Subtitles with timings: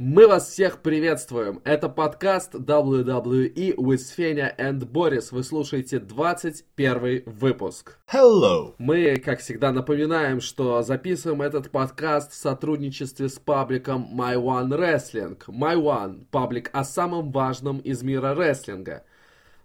[0.00, 1.60] Мы вас всех приветствуем.
[1.64, 5.30] Это подкаст WWE with Fenya and Boris.
[5.32, 7.98] Вы слушаете 21 выпуск.
[8.06, 8.76] Hello.
[8.78, 15.36] Мы, как всегда, напоминаем, что записываем этот подкаст в сотрудничестве с пабликом My One Wrestling.
[15.48, 19.02] My One– паблик о самом важном из мира рестлинга.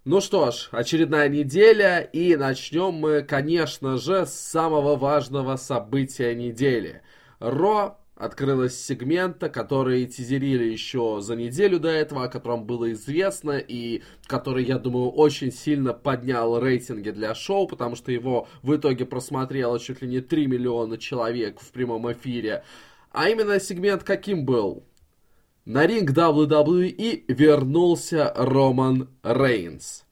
[0.04, 7.04] Ну что ж, очередная неделя, и начнем мы, конечно же, с самого важного события недели.
[7.40, 14.04] Ро открылась сегмента, который тизерили еще за неделю до этого, о котором было известно, и
[14.28, 19.80] который, я думаю, очень сильно поднял рейтинги для шоу, потому что его в итоге просмотрело
[19.80, 22.64] чуть ли не 3 миллиона человек в прямом эфире.
[23.12, 24.84] А именно сегмент каким был?
[25.66, 30.04] На ринг WWE вернулся Роман Рейнс.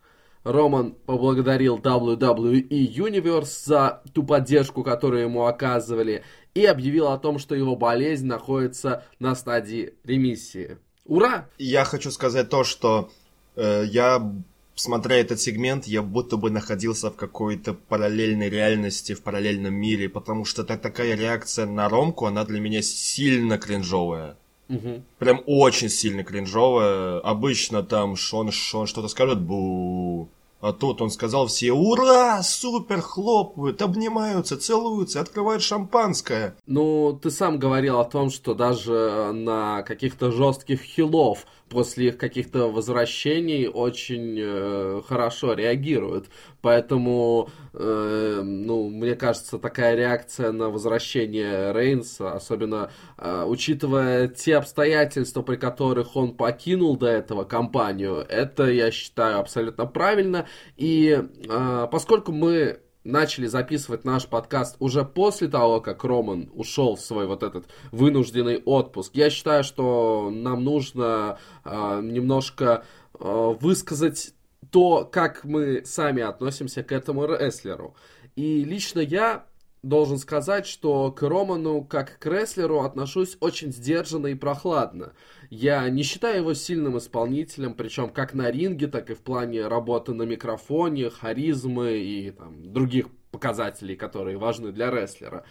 [0.43, 6.23] Роман поблагодарил WWE Universe за ту поддержку, которую ему оказывали,
[6.53, 10.77] и объявил о том, что его болезнь находится на стадии ремиссии.
[11.05, 11.47] Ура!
[11.57, 13.09] Я хочу сказать то, что
[13.55, 14.33] э, я,
[14.75, 20.45] смотря этот сегмент, я будто бы находился в какой-то параллельной реальности, в параллельном мире, потому
[20.45, 24.37] что так, такая реакция на Ромку, она для меня сильно кринжовая.
[24.69, 25.03] Угу.
[25.19, 27.19] Прям очень сильно кринжовая.
[27.19, 30.29] Обычно там Шон, Шон что-то скажет, бу
[30.61, 32.41] а тут он сказал все «Ура!
[32.43, 36.55] Супер!» хлопают, обнимаются, целуются, открывают шампанское.
[36.67, 42.69] Ну, ты сам говорил о том, что даже на каких-то жестких хилов после их каких-то
[42.69, 46.27] возвращений очень э, хорошо реагируют.
[46.61, 55.41] Поэтому, э, ну, мне кажется, такая реакция на возвращение Рейнса, особенно э, учитывая те обстоятельства,
[55.41, 60.47] при которых он покинул до этого компанию, это, я считаю, абсолютно правильно.
[60.75, 67.01] И э, поскольку мы начали записывать наш подкаст уже после того, как Роман ушел в
[67.01, 69.15] свой вот этот вынужденный отпуск.
[69.15, 72.85] Я считаю, что нам нужно э, немножко
[73.19, 74.33] э, высказать
[74.69, 77.95] то, как мы сами относимся к этому рестлеру.
[78.35, 79.45] И лично я
[79.83, 85.13] должен сказать, что к Роману, как к рестлеру, отношусь очень сдержанно и прохладно.
[85.49, 90.13] Я не считаю его сильным исполнителем, причем как на ринге, так и в плане работы
[90.13, 95.45] на микрофоне, харизмы и там, других показателей, которые важны для рестлера.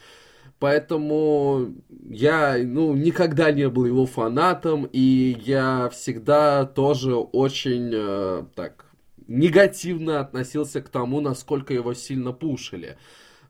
[0.59, 1.75] Поэтому
[2.09, 8.87] я ну, никогда не был его фанатом, и я всегда тоже очень э, так
[9.27, 12.99] негативно относился к тому, насколько его сильно пушили.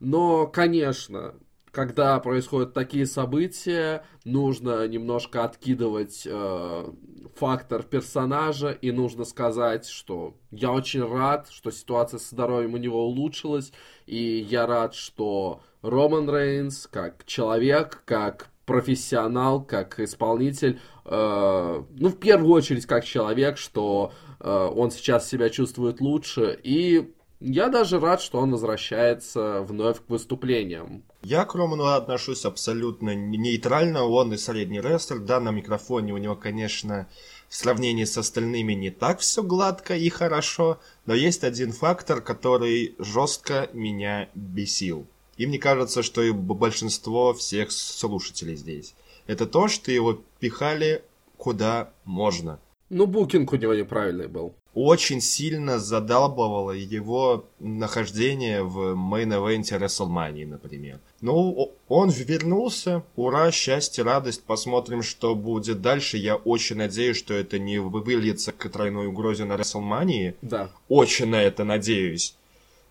[0.00, 1.34] Но, конечно,
[1.70, 6.92] когда происходят такие события, нужно немножко откидывать э,
[7.36, 13.06] фактор персонажа, и нужно сказать, что я очень рад, что ситуация с здоровьем у него
[13.06, 13.72] улучшилась,
[14.06, 22.16] и я рад, что Роман Рейнс, как человек, как профессионал, как исполнитель, э, ну, в
[22.18, 28.20] первую очередь, как человек, что э, он сейчас себя чувствует лучше, и я даже рад,
[28.20, 31.02] что он возвращается вновь к выступлениям.
[31.22, 34.04] Я к Роману отношусь абсолютно нейтрально.
[34.04, 35.20] Он и средний рестлер.
[35.20, 37.08] Да, на микрофоне у него, конечно,
[37.48, 40.80] в сравнении с остальными не так все гладко и хорошо.
[41.06, 45.06] Но есть один фактор, который жестко меня бесил.
[45.38, 48.94] И мне кажется, что и большинство всех слушателей здесь.
[49.26, 51.02] Это то, что его пихали
[51.38, 52.60] куда можно.
[52.90, 61.00] Ну, букинг у него неправильный был очень сильно задалбывало его нахождение в мейн-эвенте WrestleMania, например.
[61.20, 66.18] Ну, он вернулся, ура, счастье, радость, посмотрим, что будет дальше.
[66.18, 70.36] Я очень надеюсь, что это не выльется к тройной угрозе на WrestleMania.
[70.42, 70.70] Да.
[70.88, 72.36] Очень на это надеюсь.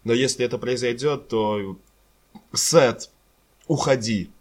[0.03, 1.77] Но если это произойдет, то
[2.53, 3.09] Сет,
[3.67, 4.31] уходи.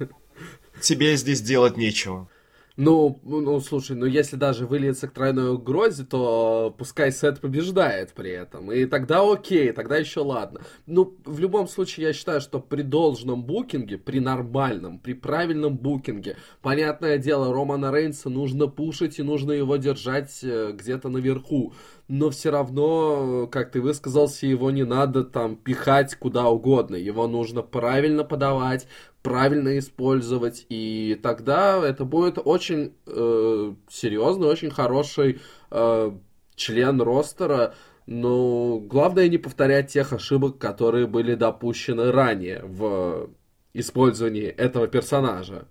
[0.80, 2.28] Тебе здесь делать нечего.
[2.76, 8.32] Ну, ну, слушай, ну если даже выльется к тройной угрозе, то пускай Сет побеждает при
[8.32, 8.72] этом.
[8.72, 10.60] И тогда окей, тогда еще ладно.
[10.86, 16.36] Ну, в любом случае, я считаю, что при должном букинге, при нормальном, при правильном букинге,
[16.62, 21.74] понятное дело, Романа Рейнса нужно пушить и нужно его держать э, где-то наверху
[22.08, 26.96] но все равно, как ты высказался, его не надо там пихать куда угодно.
[26.96, 28.86] Его нужно правильно подавать,
[29.22, 35.40] правильно использовать, и тогда это будет очень э, серьезный, очень хороший
[35.70, 36.12] э,
[36.56, 37.74] член ростера.
[38.06, 43.30] Но главное не повторять тех ошибок, которые были допущены ранее в
[43.72, 45.66] использовании этого персонажа.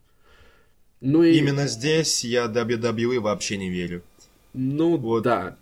[1.00, 1.38] Ну и...
[1.38, 4.02] Именно здесь я WWE вообще не верю.
[4.54, 5.24] Ну вот.
[5.24, 5.58] да.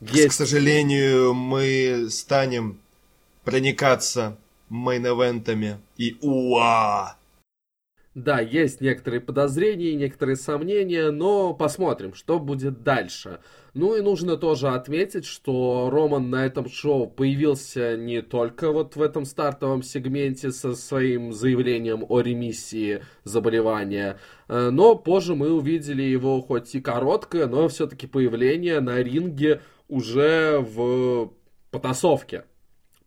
[0.00, 0.28] Есть.
[0.28, 2.80] К сожалению, мы станем
[3.44, 4.38] проникаться
[4.70, 7.16] мейн-эвентами и уа!
[8.14, 13.38] Да, есть некоторые подозрения, некоторые сомнения, но посмотрим, что будет дальше.
[13.72, 19.02] Ну и нужно тоже отметить, что Роман на этом шоу появился не только вот в
[19.02, 24.18] этом стартовом сегменте со своим заявлением о ремиссии заболевания,
[24.48, 29.60] э, но позже мы увидели его хоть и короткое, но все-таки появление на ринге
[29.90, 31.32] уже в
[31.70, 32.44] потасовке.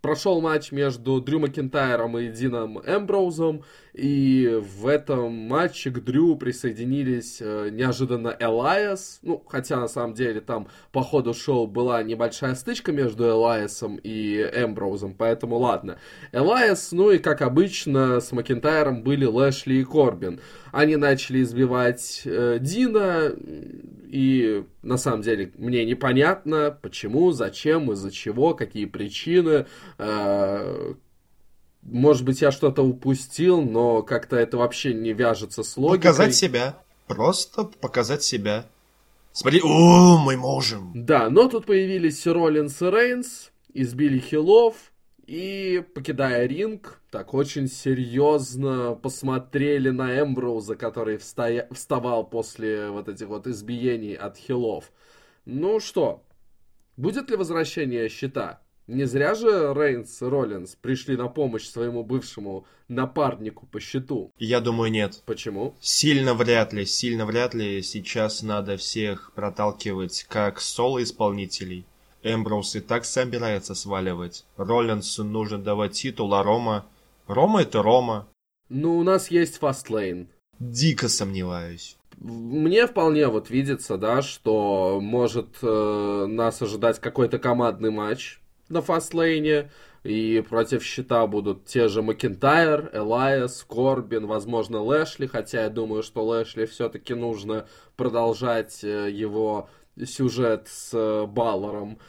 [0.01, 3.63] Прошел матч между Дрю Макентайром и Дином Эмброузом,
[3.93, 10.41] и в этом матче к Дрю присоединились э, неожиданно Элайас, ну, хотя на самом деле
[10.41, 15.97] там по ходу шоу была небольшая стычка между Элайасом и Эмброузом, поэтому ладно.
[16.33, 20.41] Элайас, ну и как обычно, с Макентайром были Лэшли и Корбин.
[20.73, 23.31] Они начали избивать э, Дина,
[24.07, 29.67] и на самом деле мне непонятно, почему, зачем, из-за чего, какие причины.
[29.99, 30.95] Э,
[31.83, 36.09] может быть, я что-то упустил, но как-то это вообще не вяжется с логикой.
[36.09, 36.79] Показать себя.
[37.05, 38.65] Просто показать себя.
[39.31, 40.91] Смотри, о, мы можем.
[40.95, 44.73] Да, но тут появились Роллинс и Рейнс, избили Хилов,
[45.27, 51.67] и, покидая ринг, так очень серьезно посмотрели на Эмброуза, который встоя...
[51.69, 54.91] вставал после вот этих вот избиений от хилов.
[55.45, 56.23] Ну что,
[56.97, 58.61] будет ли возвращение щита?
[58.87, 64.31] Не зря же Рейнс и Роллинс пришли на помощь своему бывшему напарнику по счету.
[64.39, 65.21] Я думаю, нет.
[65.27, 65.75] Почему?
[65.79, 67.83] Сильно вряд ли, сильно вряд ли.
[67.83, 71.85] Сейчас надо всех проталкивать как соло-исполнителей.
[72.23, 74.45] Эмброуз и так собирается сваливать.
[74.57, 76.87] Роллинсу нужно давать титул, а Рома...
[77.27, 78.27] Рома это Рома.
[78.69, 80.29] Ну, у нас есть фастлейн.
[80.59, 81.97] Дико сомневаюсь.
[82.17, 88.39] Мне вполне вот видится, да, что может э, нас ожидать какой-то командный матч
[88.69, 89.71] на фастлейне,
[90.03, 96.25] и против щита будут те же Макентайр, Элайас, Корбин, возможно, Лэшли, хотя я думаю, что
[96.25, 99.69] Лэшли все-таки нужно продолжать э, его
[100.05, 101.99] сюжет с э, Баллером.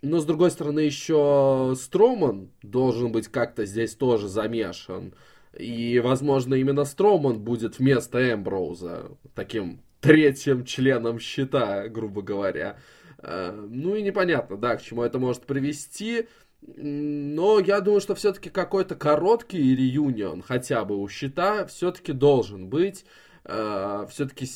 [0.00, 5.12] Но, с другой стороны, еще Строман должен быть как-то здесь тоже замешан.
[5.58, 12.78] И, возможно, именно Строман будет вместо Эмброуза таким третьим членом щита, грубо говоря.
[13.18, 16.28] А, ну и непонятно, да, к чему это может привести.
[16.60, 23.04] Но я думаю, что все-таки какой-то короткий реюнион хотя бы у щита все-таки должен быть.
[23.44, 24.46] А, все-таки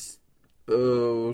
[0.67, 1.33] э,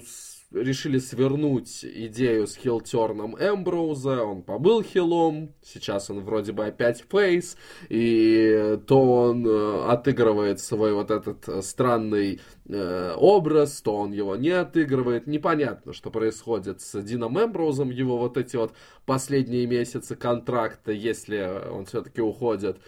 [0.52, 7.56] решили свернуть идею с хилтерном Эмброуза, он побыл хилом, сейчас он вроде бы опять фейс,
[7.90, 14.36] и то он э, отыгрывает свой вот этот э, странный э, образ, то он его
[14.36, 18.74] не отыгрывает, непонятно, что происходит с Дином Эмброузом, его вот эти вот
[19.06, 22.80] последние месяцы контракта, если он все-таки уходит,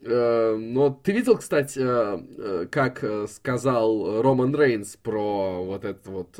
[0.00, 6.38] но ты видел, кстати, э, э, как сказал Роман Рейнс про вот эту вот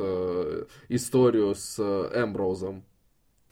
[0.89, 2.85] историю с Эмброузом?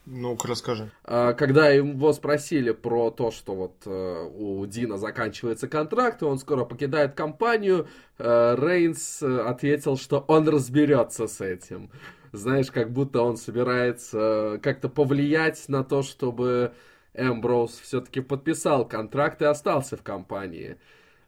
[0.09, 0.93] Ну-ка, расскажи.
[1.03, 7.15] Когда его спросили про то, что вот у Дина заканчивается контракт, и он скоро покидает
[7.15, 7.89] компанию,
[8.19, 11.91] Рейнс ответил, что он разберется с этим.
[12.31, 16.73] Знаешь, как будто он собирается как-то повлиять на то, чтобы
[17.17, 20.77] Эмброуз все-таки подписал контракт и остался в компании.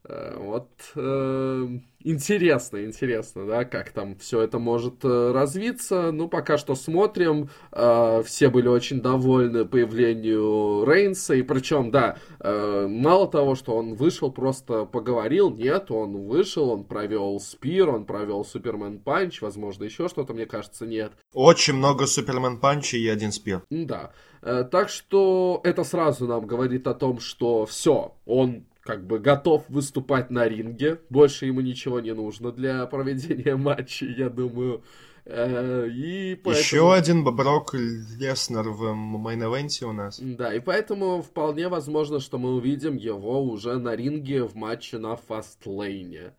[0.05, 1.69] Э, вот э,
[2.01, 6.13] интересно, интересно, да, как там все это может э, развиться.
[6.13, 7.51] Ну, пока что смотрим.
[7.73, 11.35] Э, все были очень довольны появлению Рейнса.
[11.35, 16.85] И причем, да, э, мало того, что он вышел, просто поговорил, нет, он вышел, он
[16.85, 21.13] провел спир, он провел Супермен Punch, возможно, еще что-то, мне кажется, нет.
[21.35, 23.63] Очень много Superman Punch ей и один spear.
[23.71, 24.13] Да.
[24.49, 29.69] Э, так что это сразу нам говорит о том, что все, он как бы готов
[29.69, 31.01] выступать на ринге.
[31.11, 34.83] Больше ему ничего не нужно для проведения матчей, я думаю.
[35.27, 36.63] Э, и поэтому...
[36.63, 40.19] Еще один Брок Леснер в main event е у нас.
[40.19, 45.17] Да, и поэтому вполне возможно, что мы увидим его уже на ринге в матче на
[45.17, 46.29] Fastlane е.
[46.29, 46.33] А,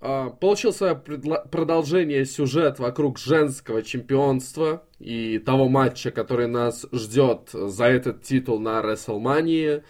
[0.00, 8.22] получил свое продолжение сюжет вокруг женского чемпионства и того матча, который нас ждет за этот
[8.22, 9.82] титул на WrestleMania.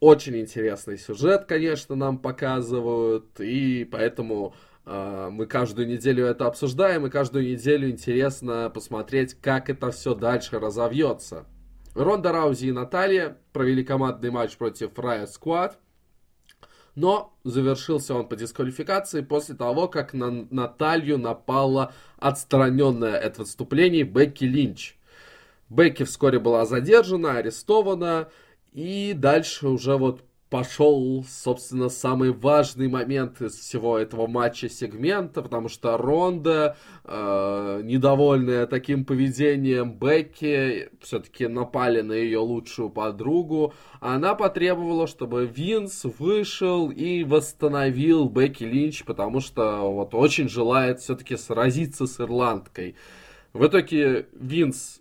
[0.00, 4.54] Очень интересный сюжет, конечно, нам показывают, и поэтому
[4.84, 10.58] э, мы каждую неделю это обсуждаем, и каждую неделю интересно посмотреть, как это все дальше
[10.58, 11.46] разовьется.
[11.94, 15.74] Ронда Раузи и Наталья провели командный матч против Riot Squad,
[16.94, 24.44] но завершился он по дисквалификации после того, как на Наталью напала отстраненная от выступлений Бекки
[24.44, 24.96] Линч.
[25.68, 28.28] Бекки вскоре была задержана, арестована,
[28.72, 30.22] и дальше уже вот
[30.52, 38.66] пошел, собственно, самый важный момент из всего этого матча сегмента, потому что Ронда, э, недовольная
[38.66, 43.72] таким поведением Бекки, все-таки напали на ее лучшую подругу.
[44.00, 51.38] Она потребовала, чтобы Винс вышел и восстановил Бекки Линч, потому что вот очень желает все-таки
[51.38, 52.94] сразиться с ирландкой.
[53.54, 55.00] В итоге Винс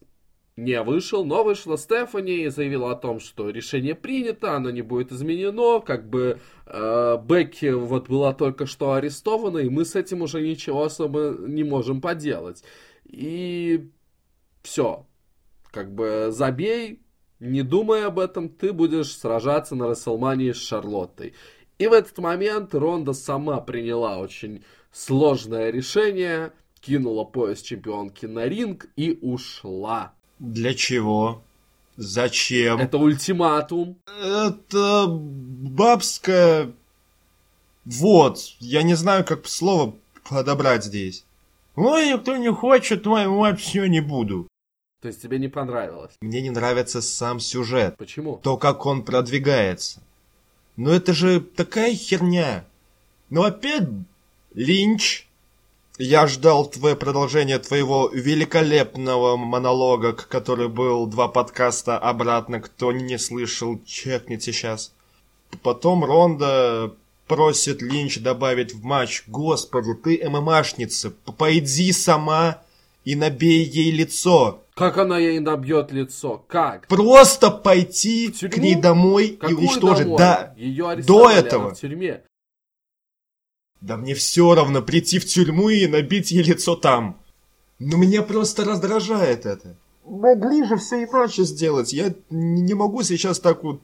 [0.58, 5.12] не вышел, но вышла Стефани и заявила о том, что решение принято, оно не будет
[5.12, 10.42] изменено, как бы э, Бекки вот была только что арестована, и мы с этим уже
[10.42, 12.64] ничего особо не можем поделать.
[13.06, 13.90] И
[14.62, 15.06] все,
[15.72, 17.02] как бы забей,
[17.40, 21.34] не думай об этом, ты будешь сражаться на Расселмании с Шарлоттой.
[21.80, 28.88] И в этот момент Ронда сама приняла очень сложное решение, кинула пояс чемпионки на ринг
[28.96, 30.14] и ушла.
[30.42, 31.44] Для чего?
[31.98, 32.80] Зачем?
[32.80, 33.98] Это ультиматум.
[34.08, 36.74] Это бабская...
[37.86, 39.96] Вот, я не знаю, как слово
[40.28, 41.26] подобрать здесь.
[41.76, 44.48] Ой, кто не хочет, мой мать все не буду.
[45.02, 46.14] То есть тебе не понравилось?
[46.22, 47.96] Мне не нравится сам сюжет.
[47.98, 48.38] Почему?
[48.38, 50.02] То, как он продвигается.
[50.76, 52.66] Но это же такая херня.
[53.30, 53.88] Ну опять
[54.56, 55.28] Линч
[55.98, 62.60] я ждал твое продолжение твоего великолепного монолога, который был два подкаста обратно.
[62.60, 64.94] Кто не слышал, чекните сейчас.
[65.64, 66.94] Потом Ронда
[67.28, 69.24] просит Линч добавить в матч.
[69.28, 72.62] Господи, ты ММАшница, пойди сама
[73.04, 74.64] и набей ей лицо.
[74.74, 76.44] Как она ей набьет лицо?
[76.48, 76.88] Как?
[76.88, 80.06] Просто пойти к ней домой Какую и уничтожить.
[80.06, 80.18] Домой?
[80.18, 81.76] Да, Ее до этого.
[81.76, 82.24] в тюрьме.
[83.82, 87.20] Да мне все равно прийти в тюрьму и набить ей лицо там.
[87.80, 89.76] Но меня просто раздражает это.
[90.06, 91.92] Могли же все иначе сделать.
[91.92, 93.82] Я не могу сейчас так вот...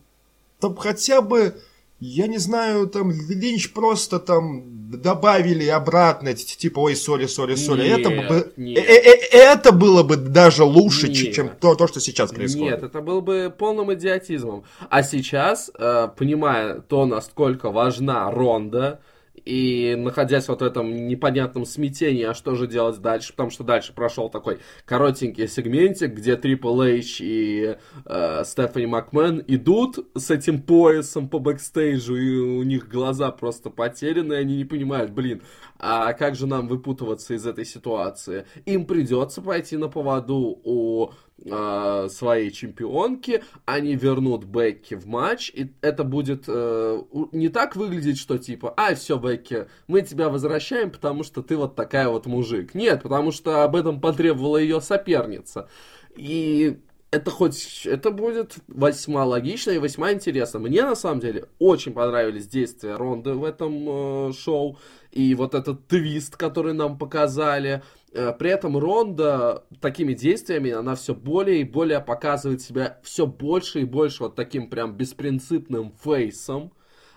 [0.60, 1.56] Там хотя бы,
[2.00, 7.88] я не знаю, там Линч просто там добавили обратно, типа, ой, сори, сори, сори.
[7.88, 8.77] Это, бы, нет.
[8.77, 11.34] Э -э -э это было бы даже лучше, нет.
[11.34, 12.72] чем то, то, что сейчас происходит.
[12.72, 14.63] Нет, это было бы полным идиотизмом.
[14.89, 15.72] А сейчас,
[16.18, 19.00] понимая то, насколько важна Ронда,
[19.48, 23.94] и находясь вот в этом непонятном смятении, а что же делать дальше, потому что дальше
[23.94, 31.30] прошел такой коротенький сегментик, где Triple H и э, Стефани Макмен идут с этим поясом
[31.30, 35.42] по бэкстейджу, и у них глаза просто потеряны, они не понимают, блин,
[35.80, 38.46] а как же нам выпутываться из этой ситуации?
[38.66, 41.12] Им придется пойти на поводу у
[41.46, 47.01] э, своей чемпионки, они вернут Бекки в матч, и это будет э,
[47.32, 51.75] не так выглядеть, что типа, а, все, Бекки, мы тебя возвращаем, потому что ты вот
[51.75, 52.74] такая вот мужик.
[52.74, 55.70] Нет, потому что об этом потребовала ее соперница.
[56.15, 56.79] И
[57.10, 60.60] это хоть, это будет весьма логично и весьма интересно.
[60.60, 64.77] Мне, на самом деле, очень понравились действия Ронды в этом э, шоу.
[65.12, 67.84] И вот этот твист, который нам показали.
[68.14, 73.82] Э, при этом Ронда такими действиями, она все более и более показывает себя все больше
[73.82, 76.74] и больше вот таким прям беспринципным фейсом.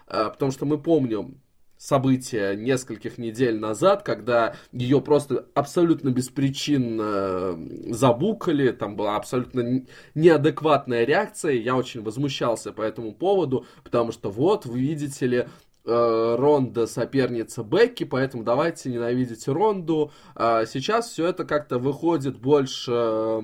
[0.06, 1.40] Э, потому что мы помним,
[1.80, 11.52] события нескольких недель назад, когда ее просто абсолютно беспричинно забукали, там была абсолютно неадекватная реакция,
[11.52, 15.46] я очень возмущался по этому поводу, потому что вот, вы видите ли, э,
[15.90, 20.12] Ронда соперница Бекки, поэтому давайте ненавидеть Ронду.
[20.34, 23.40] А сейчас все это как-то выходит больше э,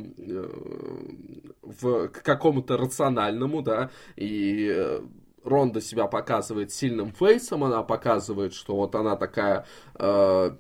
[1.63, 5.01] в, к какому-то рациональному, да, и э,
[5.47, 10.51] Ронда себя показывает сильным фейсом, она показывает, что вот она такая э,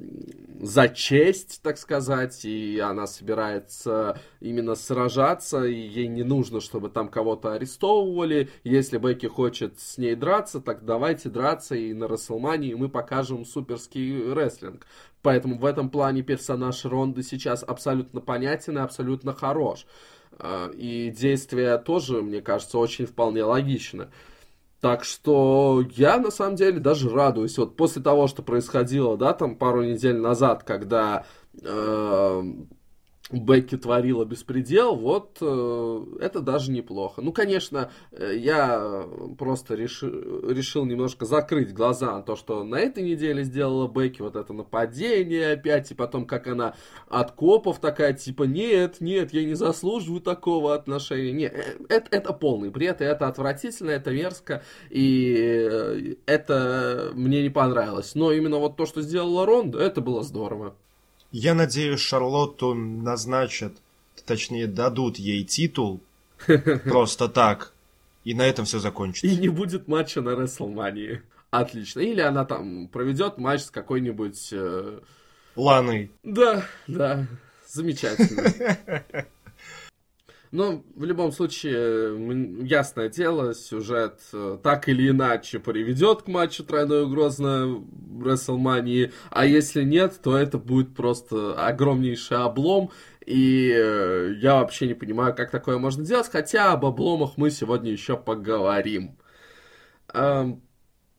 [0.60, 7.08] за честь, так сказать, и она собирается именно сражаться, и ей не нужно, чтобы там
[7.08, 8.48] кого-то арестовывали.
[8.64, 14.32] Если Бекки хочет с ней драться, так давайте драться, и на Расселмании мы покажем суперский
[14.32, 14.86] рестлинг.
[15.22, 19.86] Поэтому в этом плане персонаж Ронды сейчас абсолютно понятен и абсолютно хорош.
[20.38, 24.08] Э, и действия тоже, мне кажется, очень вполне логичны.
[24.86, 27.58] Так что я на самом деле даже радуюсь.
[27.58, 31.26] Вот после того, что происходило, да, там пару недель назад, когда
[31.60, 32.42] э,
[33.32, 37.22] Бекки творила беспредел, вот э, это даже неплохо.
[37.22, 39.04] Ну, конечно, э, я
[39.36, 44.36] просто реши, решил немножко закрыть глаза на то, что на этой неделе сделала Бекки, вот
[44.36, 46.76] это нападение опять, и потом как она
[47.08, 51.32] от копов такая, типа, нет, нет, я не заслуживаю такого отношения.
[51.32, 55.34] Нет, э, это, это полный бред, и это отвратительно, это мерзко, и
[55.68, 58.14] э, это мне не понравилось.
[58.14, 60.76] Но именно вот то, что сделала Ронда, это было здорово.
[61.32, 63.74] Я надеюсь, Шарлотту назначат,
[64.24, 66.00] точнее, дадут ей титул
[66.84, 67.72] просто так.
[68.24, 69.26] И на этом все закончится.
[69.26, 71.22] И не будет матча на Рестлмании.
[71.50, 72.00] Отлично.
[72.00, 74.48] Или она там проведет матч с какой-нибудь...
[74.52, 75.00] Э...
[75.54, 76.10] Ланой.
[76.22, 77.26] Да, да.
[77.68, 79.04] Замечательно.
[80.52, 87.04] Но в любом случае, ясное дело, сюжет э, так или иначе приведет к матчу тройной
[87.04, 87.84] угрозы на
[88.20, 92.90] WrestleMania, а если нет, то это будет просто огромнейший облом,
[93.24, 97.90] и э, я вообще не понимаю, как такое можно делать, хотя об обломах мы сегодня
[97.90, 99.18] еще поговорим.
[100.14, 100.62] Эм,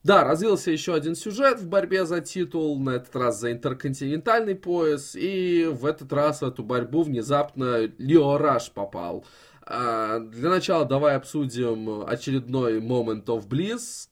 [0.04, 5.16] да, развился еще один сюжет в борьбе за титул, на этот раз за интерконтинентальный пояс,
[5.16, 9.24] и в этот раз в эту борьбу внезапно Лео Раш попал.
[9.62, 14.08] А, для начала давай обсудим очередной Moment of Bliss.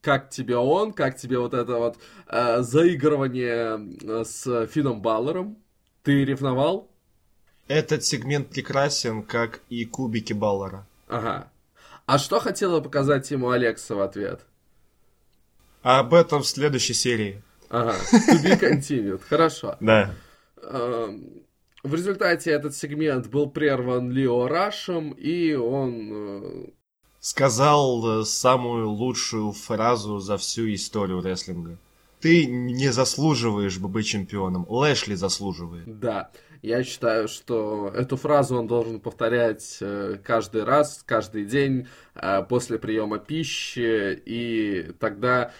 [0.00, 5.58] Как тебе он, как тебе вот это вот а, заигрывание с Фином Баллером?
[6.02, 6.90] Ты ревновал?
[7.68, 10.86] Этот сегмент прекрасен, как и кубики Баллера.
[11.06, 11.50] Ага.
[12.06, 14.47] А что хотела показать ему Алекса в ответ?
[15.88, 17.42] А об этом в следующей серии.
[17.70, 19.78] Ага, to be continued, хорошо.
[19.80, 20.14] Да.
[20.62, 21.30] Эм,
[21.82, 26.10] в результате этот сегмент был прерван Лео Рашем, и он...
[26.12, 26.66] Э,
[27.20, 31.78] Сказал э, самую лучшую фразу за всю историю рестлинга.
[32.20, 35.98] Ты не заслуживаешь бы быть чемпионом, Лэшли заслуживает.
[35.98, 36.28] Да,
[36.60, 41.88] я считаю, что эту фразу он должен повторять э, каждый раз, каждый день
[42.50, 45.52] после приема пищи, и тогда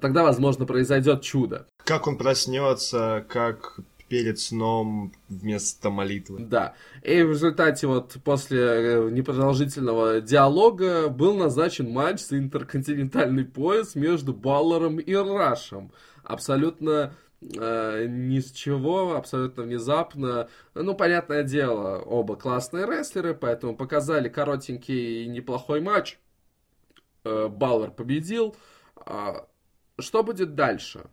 [0.00, 1.66] тогда, возможно, произойдет чудо.
[1.84, 6.38] Как он проснется, как перед сном вместо молитвы.
[6.40, 6.74] Да.
[7.02, 14.32] И в результате вот после э, непродолжительного диалога был назначен матч за интерконтинентальный пояс между
[14.32, 15.90] Баллером и Рашем.
[16.22, 20.48] Абсолютно э, ни с чего, абсолютно внезапно.
[20.74, 26.18] Ну, понятное дело, оба классные рестлеры, поэтому показали коротенький и неплохой матч.
[27.24, 28.54] Э, Баллер победил.
[28.96, 29.46] А
[29.98, 31.06] что будет дальше?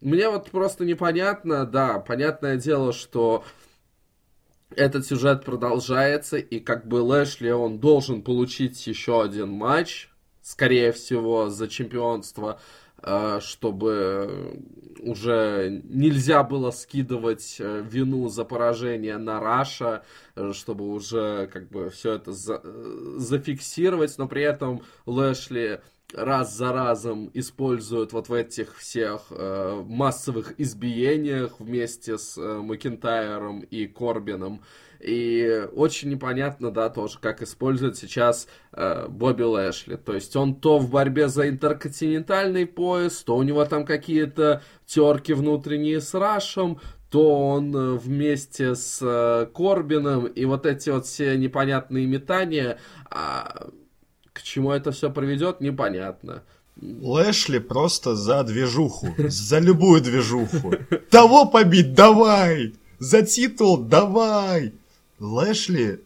[0.00, 3.44] Мне вот просто непонятно, да, понятное дело, что
[4.74, 10.08] этот сюжет продолжается, и как бы Лэшли, он должен получить еще один матч,
[10.42, 12.60] скорее всего, за чемпионство,
[13.02, 14.62] э, чтобы
[15.00, 20.02] уже нельзя было скидывать э, вину за поражение на Раша,
[20.34, 22.62] э, чтобы уже как бы все это за
[23.16, 25.80] зафиксировать, но при этом Лэшли
[26.14, 33.60] раз за разом используют вот в этих всех э, массовых избиениях вместе с э, Макентайром
[33.60, 34.62] и Корбином.
[35.00, 39.96] И очень непонятно, да, тоже, как использует сейчас э, Бобби Лэшли.
[39.96, 45.32] То есть он то в борьбе за интерконтинентальный пояс, то у него там какие-то терки
[45.32, 51.36] внутренние с Рашем, то он э, вместе с э, Корбином, и вот эти вот все
[51.36, 52.78] непонятные метания,
[53.10, 53.70] а,
[54.40, 56.42] к чему это все приведет, непонятно.
[56.80, 59.14] Лэшли просто за движуху.
[59.18, 60.74] За любую движуху.
[61.10, 62.74] Того побить, давай!
[62.98, 64.72] За титул, давай!
[65.18, 66.00] Лэшли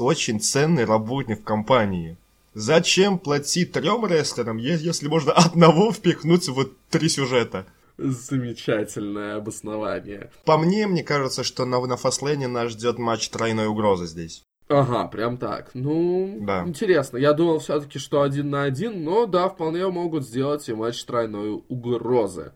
[0.00, 2.16] очень ценный работник в компании.
[2.54, 7.66] Зачем платить трем рестлерам, если можно одного впихнуть в три сюжета?
[7.98, 10.30] Замечательное обоснование.
[10.44, 14.42] По мне, мне кажется, что на, на Фаслене нас ждет матч тройной угрозы здесь.
[14.68, 15.70] Ага, прям так.
[15.74, 16.64] Ну, да.
[16.66, 17.18] интересно.
[17.18, 21.62] Я думал все-таки, что один на один, но да, вполне могут сделать и матч тройной
[21.68, 22.52] угрозы.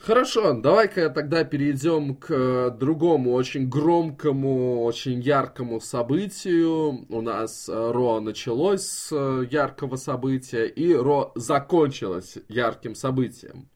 [0.00, 7.06] Хорошо, давай-ка тогда перейдем к другому очень громкому, очень яркому событию.
[7.08, 13.70] У нас э, Ро началось с э, яркого события, и Ро закончилось ярким событием.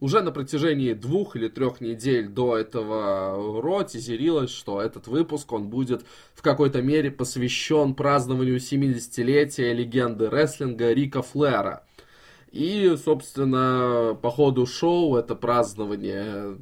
[0.00, 5.68] Уже на протяжении двух или трех недель до этого Ро тизерилось, что этот выпуск, он
[5.68, 11.86] будет в какой-то мере посвящен празднованию 70-летия легенды рестлинга Рика Флера.
[12.52, 16.58] И, собственно, по ходу шоу это празднование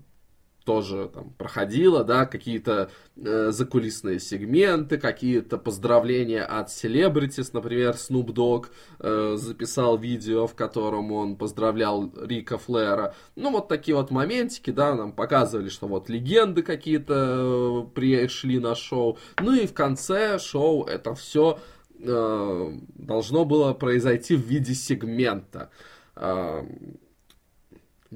[0.64, 8.66] тоже там проходило, да, какие-то э, закулисные сегменты, какие-то поздравления от селебритис, например, Snoop Dogg
[8.98, 13.14] э, записал видео, в котором он поздравлял Рика Флера.
[13.37, 18.74] Ну, вот такие вот моментики, да, нам показывали, что вот легенды какие-то э, пришли на
[18.74, 19.18] шоу.
[19.40, 21.59] Ну и в конце шоу это все
[22.00, 25.70] э, должно было произойти в виде сегмента.
[26.16, 26.62] Э,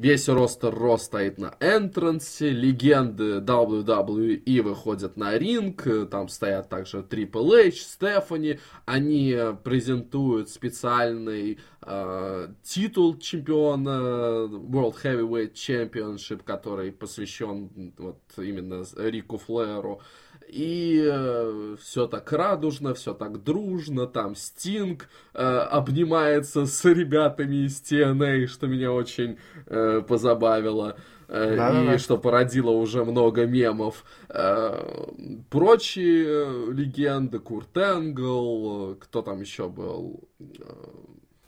[0.01, 7.67] Весь ростер Ро стоит на энтрансе, легенды WWE выходят на ринг, там стоят также Triple
[7.67, 18.85] H, Стефани, они презентуют специальный э, титул чемпиона World Heavyweight Championship, который посвящен вот именно
[18.99, 20.01] Рику Флэру.
[20.49, 24.07] И э, все так радужно, все так дружно.
[24.07, 30.97] Там Стинг э, обнимается с ребятами из TNA, что меня очень э, позабавило.
[31.29, 31.95] Э, Да-да-да.
[31.95, 34.05] и что породило уже много мемов.
[34.31, 35.07] Э,
[35.51, 40.29] Прочие э, легенды, Курт Энгл, э, кто там еще был?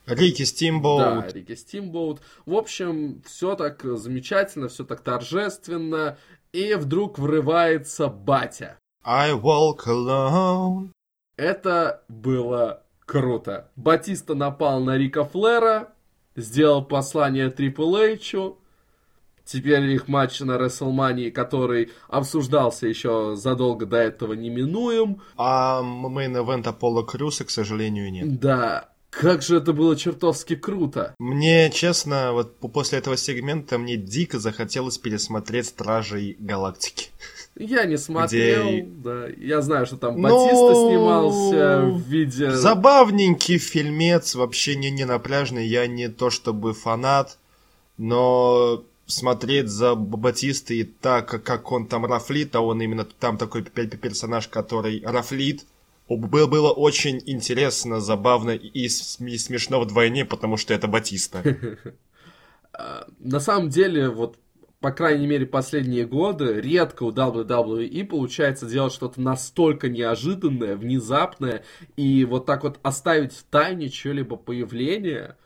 [0.06, 1.24] Рики Стимбоут.
[1.24, 2.20] Да, Рики Стимбоут.
[2.44, 6.18] В общем, все так замечательно, все так торжественно.
[6.52, 8.79] И вдруг врывается батя.
[9.04, 10.90] I walk alone.
[11.36, 13.70] Это было круто.
[13.76, 15.92] Батиста напал на Рика Флера,
[16.36, 18.58] сделал послание Трипл Эйчу.
[19.44, 25.22] Теперь их матч на Рестлмании, который обсуждался еще задолго до этого, неминуем.
[25.36, 28.38] А main event Аполло Крюса, к сожалению, нет.
[28.38, 31.16] Да, как же это было чертовски круто.
[31.18, 37.08] Мне, честно, вот по- после этого сегмента мне дико захотелось пересмотреть Стражей Галактики.
[37.62, 39.26] Я не смотрел, Где- да.
[39.36, 42.50] Я знаю, что там Ну, Батиста снимался в виде...
[42.52, 45.66] Забавненький фильмец, вообще не, не напряжный.
[45.66, 47.36] Я не то чтобы фанат,
[47.98, 53.36] но смотреть за Б- Батистой и так, как- он там рафлит, а он именно там
[53.36, 55.66] такой пе- пе- персонаж, который рафлит,
[56.08, 61.42] было, было очень интересно, забавно и смешно вдвойне, потому что это Батиста.
[62.72, 64.36] А, На самом деле, вот,
[64.80, 71.64] по крайней мере, последние годы, редко у WWE получается делать что-то настолько неожиданное, внезапное,
[71.96, 75.36] и вот так вот оставить в тайне чье-либо появление,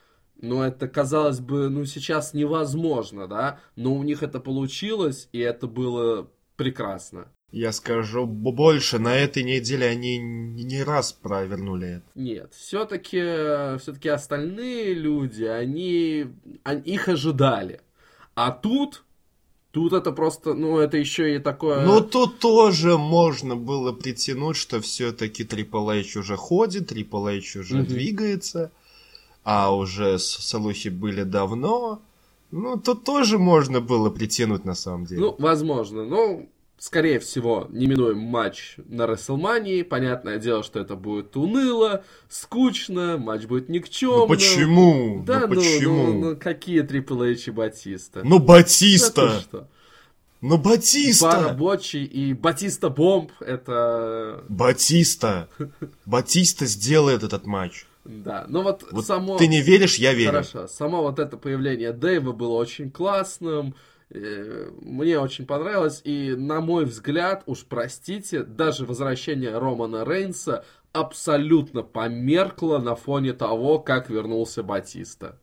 [0.41, 5.67] ну, это, казалось бы, ну, сейчас невозможно, да, но у них это получилось, и это
[5.67, 7.27] было прекрасно.
[7.51, 12.07] Я скажу больше, на этой неделе они не раз провернули это.
[12.17, 16.27] Нет, все-таки все-таки остальные люди, они,
[16.65, 17.81] они их ожидали.
[18.35, 19.04] А тут,
[19.75, 21.85] тут это просто, ну, это еще и такое...
[21.85, 27.77] Ну, тут тоже можно было притянуть, что все-таки Triple H уже ходит, Triple H уже
[27.79, 27.87] Мгм.
[27.87, 28.71] двигается,
[29.43, 32.01] а уже слухи были давно.
[32.53, 35.21] Ну, тут тоже можно было притянуть на самом деле.
[35.23, 36.05] Ну, возможно.
[36.05, 39.83] Ну, скорее всего, неминуем матч на Расселмании.
[39.83, 44.21] Понятное дело, что это будет уныло, скучно, матч будет никчемным.
[44.21, 45.25] Ну, почему?
[45.27, 46.07] Да, ну, ну, почему?
[46.07, 48.21] ну, ну, какие Triple H и Батиста?
[48.25, 49.41] Ну, Батиста!
[49.41, 49.69] что?
[50.41, 51.55] Ну, Батиста!
[51.59, 54.45] Бочи и Батиста Бомб, это...
[54.51, 55.49] Батиста!
[56.05, 57.87] Батиста сделает этот матч.
[58.05, 59.39] Да, ну вот, Вот само...
[59.39, 60.33] ты не веришь, я верю.
[60.33, 63.75] Хорошо, само вот это появление Дэйва было очень классным,
[64.11, 72.79] мне очень понравилось, и на мой взгляд, уж простите, даже возвращение Романа Рейнса абсолютно померкло
[72.79, 75.39] на фоне того, как вернулся Батиста.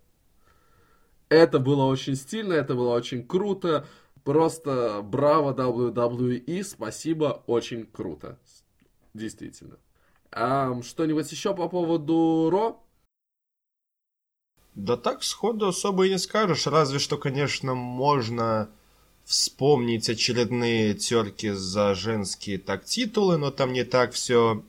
[1.28, 3.86] Это было очень стильно, это было очень круто,
[4.24, 8.38] просто браво WWE, спасибо, очень круто,
[9.14, 9.78] действительно.
[10.32, 12.84] Ам, что-нибудь еще по поводу Ро?
[14.76, 18.70] Да так сходу особо и не скажешь, разве что, конечно, можно
[19.26, 24.64] вспомнить очередные терки за женские так титулы, но там не так все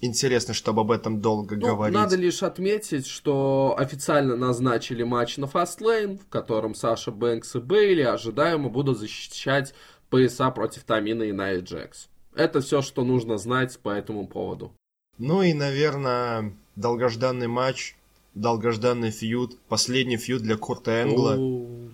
[0.00, 1.94] интересно, чтобы об этом долго Ну, говорить.
[1.94, 8.02] надо лишь отметить, что официально назначили матч на Fastlane, в котором Саша Бэнкс и Бейли
[8.02, 9.74] ожидаемо будут защищать
[10.08, 12.08] пояса против Тамина и Найт Джекс.
[12.34, 14.72] Это все, что нужно знать по этому поводу.
[15.18, 17.94] Ну и, наверное, долгожданный матч,
[18.40, 21.36] долгожданный фьюд, последний фьюд для Курта Энгла.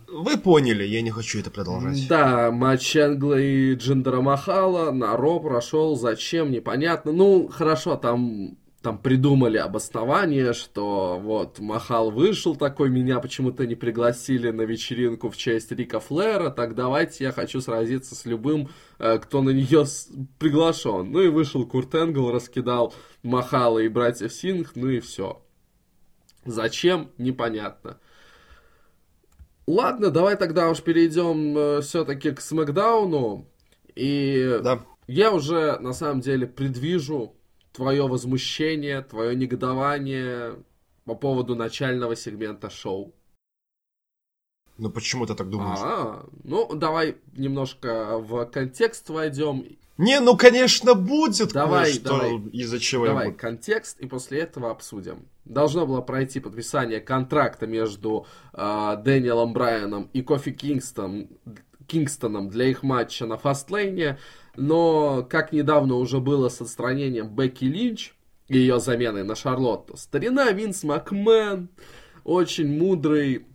[0.09, 2.07] Вы поняли, я не хочу это продолжать.
[2.09, 7.13] Да, матч Энгла и Джиндера Махала на Ро прошел, зачем, непонятно.
[7.13, 14.51] Ну, хорошо, там, там придумали обоснование, что вот Махал вышел такой, меня почему-то не пригласили
[14.51, 19.43] на вечеринку в честь Рика Флера, так давайте я хочу сразиться с любым, э, кто
[19.43, 19.85] на нее
[20.39, 21.11] приглашен.
[21.11, 25.43] Ну и вышел Курт Энгл, раскидал Махала и братьев Сингх, ну и все.
[26.47, 27.99] Зачем, непонятно.
[29.67, 33.49] Ладно, давай тогда уж перейдем все-таки к Смакдауну.
[33.95, 34.85] И Да.
[35.09, 37.35] я уже на самом деле предвижу
[37.73, 40.55] твое возмущение, твое негодование
[41.05, 43.13] по поводу начального сегмента шоу.
[44.79, 45.79] Ну почему ты так думаешь?
[45.83, 49.65] А, ну давай немножко в контекст войдем.
[49.99, 52.37] Не, ну конечно будет Давай, кое-что, давай.
[52.53, 53.39] из-за чего Давай буду.
[53.39, 55.27] контекст и после этого обсудим.
[55.45, 61.29] Должно было пройти подписание контракта между э, Дэниелом Брайаном и Кофи Кингстон,
[61.87, 64.19] Кингстоном для их матча на Фастлейне,
[64.57, 68.13] но как недавно уже было с отстранением Бекки Линч
[68.49, 71.69] и ее заменой на Шарлотту, старина Винс Макмен,
[72.25, 73.47] очень мудрый,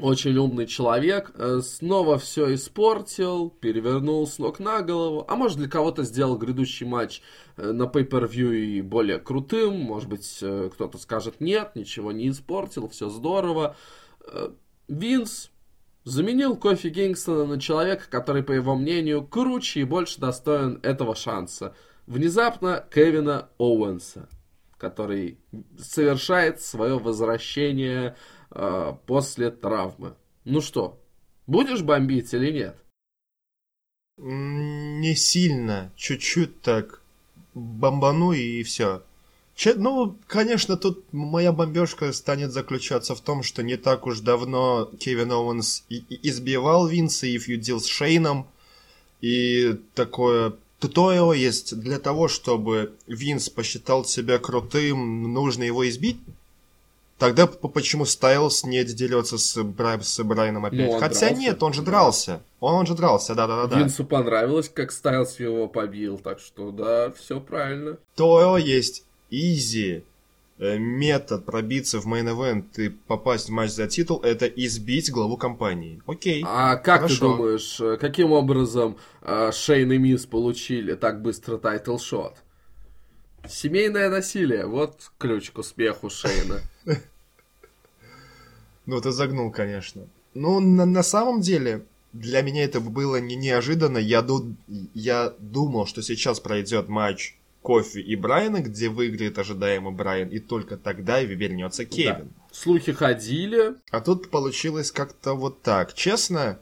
[0.00, 5.68] очень умный человек, э, снова все испортил, перевернул с ног на голову, а может для
[5.68, 7.22] кого-то сделал грядущий матч
[7.56, 12.88] э, на Pay-Per-View и более крутым, может быть э, кто-то скажет нет, ничего не испортил,
[12.88, 13.76] все здорово.
[14.88, 15.50] Винс
[16.04, 21.74] заменил Кофи Кингстона на человека, который, по его мнению, круче и больше достоин этого шанса.
[22.06, 24.28] Внезапно Кевина Оуэнса,
[24.78, 25.38] который
[25.78, 28.39] совершает свое возвращение э,
[29.06, 30.14] после травмы.
[30.44, 30.98] Ну что,
[31.46, 32.76] будешь бомбить или нет?
[34.18, 37.00] Не сильно, чуть-чуть так
[37.54, 39.02] бомбану и все.
[39.54, 44.90] Че, ну, конечно, тут моя бомбежка станет заключаться в том, что не так уж давно
[44.98, 48.48] Кевин Оуэнс избивал Винса и фьюдил с Шейном.
[49.20, 56.18] И такое туториал есть для того, чтобы Винс посчитал себя крутым, нужно его избить.
[57.20, 60.00] Тогда почему Стайлс не дерется с, Бра...
[60.00, 60.90] с Брайаном опять?
[60.90, 61.34] Ну, Хотя дрался.
[61.34, 62.42] нет, он же дрался.
[62.60, 63.78] Он, он же дрался, да-да-да.
[63.78, 67.98] Винсу понравилось, как Стайлс его побил, так что да, все правильно.
[68.16, 70.02] То есть easy
[70.58, 75.36] э, метод пробиться в main event и попасть в матч за титул, это избить главу
[75.36, 76.00] компании.
[76.06, 76.42] Окей.
[76.46, 77.14] А как хорошо.
[77.14, 82.36] ты думаешь, э, каким образом э, Шейн и Мисс получили так быстро title shot?
[83.46, 86.60] Семейное насилие, вот ключ к успеху Шейна.
[88.90, 90.08] Ну, ты загнул, конечно.
[90.34, 93.98] Ну, на, на самом деле, для меня это было не неожиданно.
[93.98, 94.56] Я, ду
[94.94, 100.76] я думал, что сейчас пройдет матч Кофи и Брайана, где выиграет ожидаемый Брайан, и только
[100.76, 102.16] тогда вернется Кевин.
[102.18, 102.24] Да.
[102.50, 103.76] Слухи ходили.
[103.92, 105.94] А тут получилось как-то вот так.
[105.94, 106.58] Честно,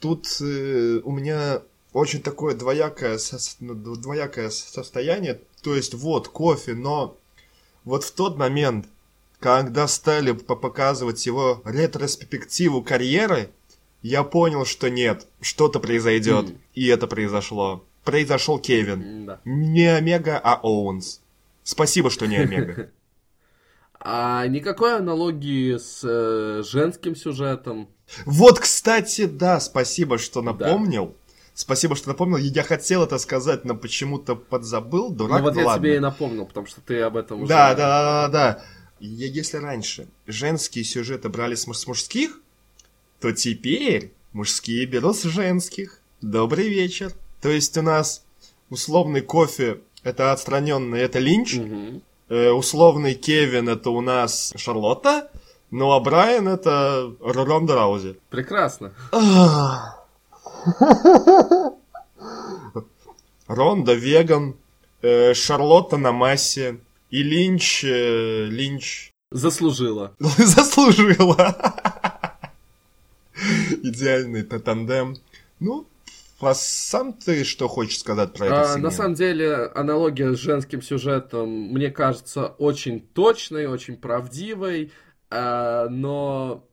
[0.00, 1.60] тут э, у меня
[1.92, 5.42] очень такое двоякое, со ну, двоякое состояние.
[5.62, 7.18] То есть вот кофе, но
[7.84, 8.86] вот в тот момент,
[9.44, 13.50] когда стали показывать его ретроспективу карьеры,
[14.00, 16.46] я понял, что нет, что-то произойдет.
[16.46, 16.56] Mm.
[16.72, 17.84] И это произошло.
[18.04, 19.26] Произошел Кевин.
[19.26, 19.40] Да.
[19.44, 21.20] Не Омега, а Оуэнс.
[21.62, 22.90] Спасибо, что не Омега.
[24.06, 27.88] А никакой аналогии с э, женским сюжетом.
[28.26, 31.06] Вот, кстати, да, спасибо, что напомнил.
[31.06, 31.12] Да.
[31.54, 32.36] Спасибо, что напомнил.
[32.36, 35.10] Я хотел это сказать, но почему-то подзабыл.
[35.10, 35.82] Дурак, ну вот ну, я ладно.
[35.82, 37.48] тебе и напомнил, потому что ты об этом уже...
[37.48, 38.64] Да, да, да, да, да.
[39.06, 42.40] Если раньше женские сюжеты брали с, мужских,
[43.20, 46.00] то теперь мужские берут с женских.
[46.22, 47.12] Добрый вечер.
[47.42, 48.24] То есть у нас
[48.70, 51.56] условный кофе это отстраненный, это Линч.
[51.56, 52.00] Угу.
[52.30, 55.30] Э, условный Кевин это у нас Шарлотта.
[55.70, 58.16] Ну а Брайан это Ронда Раузи.
[58.30, 58.94] Прекрасно.
[63.48, 64.56] Ронда Веган,
[65.02, 66.80] э, Шарлотта на массе,
[67.14, 67.84] и Линч...
[67.84, 69.12] Э, Линч...
[69.30, 70.16] Заслужила.
[70.18, 71.56] Заслужила.
[73.84, 75.14] Идеальный тандем.
[75.60, 75.86] Ну,
[76.40, 78.72] а сам ты что хочешь сказать про это?
[78.72, 84.90] А, на самом деле, аналогия с женским сюжетом, мне кажется, очень точной, очень правдивой,
[85.30, 86.66] а, но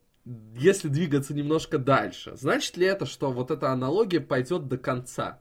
[0.56, 5.40] если двигаться немножко дальше, значит ли это, что вот эта аналогия пойдет до конца?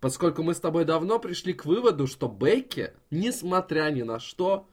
[0.00, 4.66] Поскольку мы с тобой давно пришли к выводу, что Бекки, несмотря ни на что,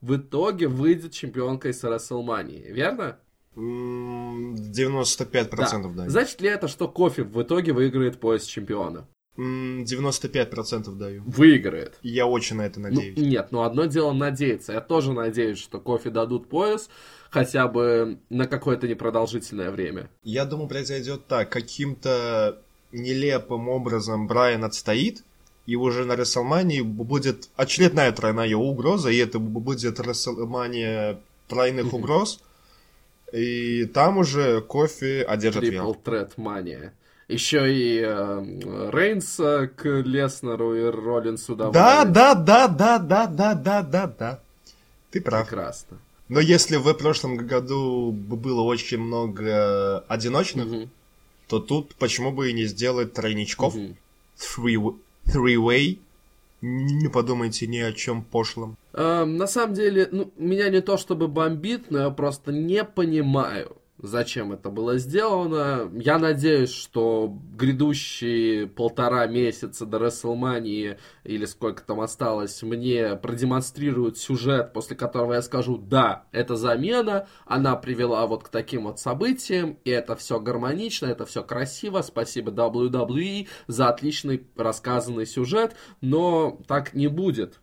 [0.00, 3.18] в итоге выйдет чемпионкой с Расселмании, верно?
[3.56, 6.04] 95% да.
[6.04, 6.10] да.
[6.10, 9.08] Значит ли это, что Кофи в итоге выиграет пояс чемпиона?
[9.38, 11.22] 95% даю.
[11.26, 11.98] Выиграет.
[12.02, 13.16] Я очень на это ну, надеюсь.
[13.16, 14.72] Ну, нет, но одно дело надеяться.
[14.72, 16.88] Я тоже надеюсь, что Кофи дадут пояс
[17.30, 20.08] хотя бы на какое-то непродолжительное время.
[20.22, 21.50] Я думаю, произойдет так.
[21.50, 22.62] Каким-то
[22.94, 25.22] нелепым образом Брайан отстоит,
[25.66, 31.96] и уже на Расселмании будет очередная тройная угроза, и это будет Расселмания тройных mm-hmm.
[31.96, 32.40] угроз.
[33.32, 36.90] И там уже кофе одержит Triple Threat Mania.
[37.26, 41.72] Еще и э, Рейнса к Леснеру и Роллинсу добавили.
[41.72, 44.40] Да, да, да, да, да, да, да, да, да.
[45.10, 45.48] Ты прав.
[45.48, 45.98] Прекрасно.
[46.28, 50.88] Но если в прошлом году было очень много одиночных, угу.
[51.48, 53.74] То тут почему бы и не сделать тройничков?
[53.74, 53.96] Угу.
[54.38, 55.98] Three, three-way.
[56.60, 58.76] Не подумайте ни о чем пошлом.
[58.94, 63.76] Э, на самом деле, ну, меня не то чтобы бомбит, но я просто не понимаю,
[63.98, 65.90] зачем это было сделано.
[65.94, 74.72] Я надеюсь, что грядущие полтора месяца до Расселмании, или сколько там осталось, мне продемонстрируют сюжет,
[74.72, 79.90] после которого я скажу, да, это замена, она привела вот к таким вот событиям, и
[79.90, 87.08] это все гармонично, это все красиво, спасибо WWE за отличный рассказанный сюжет, но так не
[87.08, 87.60] будет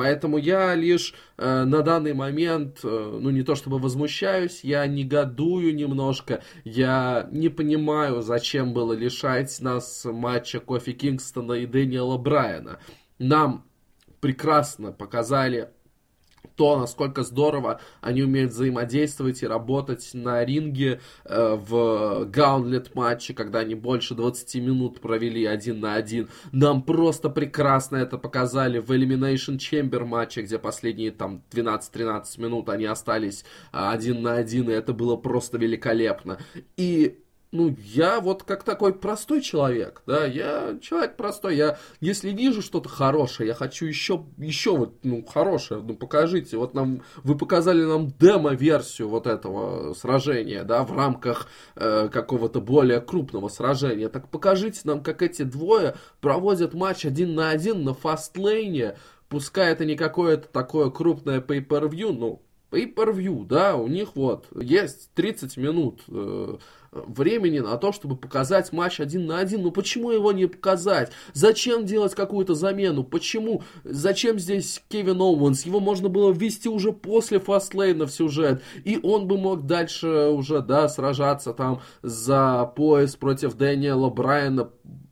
[0.00, 5.74] Поэтому я лишь э, на данный момент, э, ну не то чтобы возмущаюсь, я негодую
[5.74, 12.78] немножко, я не понимаю, зачем было лишать нас матча Кофи Кингстона и Дэниела Брайана.
[13.18, 13.66] Нам
[14.22, 15.68] прекрасно показали
[16.60, 23.60] то, насколько здорово они умеют взаимодействовать и работать на ринге э, в гаунлет матче, когда
[23.60, 26.28] они больше 20 минут провели один на один.
[26.52, 32.84] Нам просто прекрасно это показали в Elimination Chamber матче, где последние там 12-13 минут они
[32.84, 36.36] остались один на один, и это было просто великолепно.
[36.76, 37.20] И
[37.52, 42.88] ну, я вот как такой простой человек, да, я человек простой, я, если вижу что-то
[42.88, 48.12] хорошее, я хочу еще, еще вот, ну, хорошее, ну, покажите, вот нам, вы показали нам
[48.18, 55.02] демо-версию вот этого сражения, да, в рамках э, какого-то более крупного сражения, так покажите нам,
[55.02, 58.96] как эти двое проводят матч один на один на фастлейне,
[59.28, 65.56] пускай это не какое-то такое крупное pay-per-view, ну, pay-per-view, да, у них вот есть 30
[65.56, 66.56] минут э,
[66.92, 69.62] времени на то, чтобы показать матч один на один.
[69.62, 71.12] Ну почему его не показать?
[71.32, 73.04] Зачем делать какую-то замену?
[73.04, 73.62] Почему?
[73.84, 75.66] Зачем здесь Кевин Оуэнс?
[75.66, 78.62] Его можно было ввести уже после фастлейна в сюжет.
[78.84, 84.70] И он бы мог дальше уже, да, сражаться там за пояс против Дэниела Брайана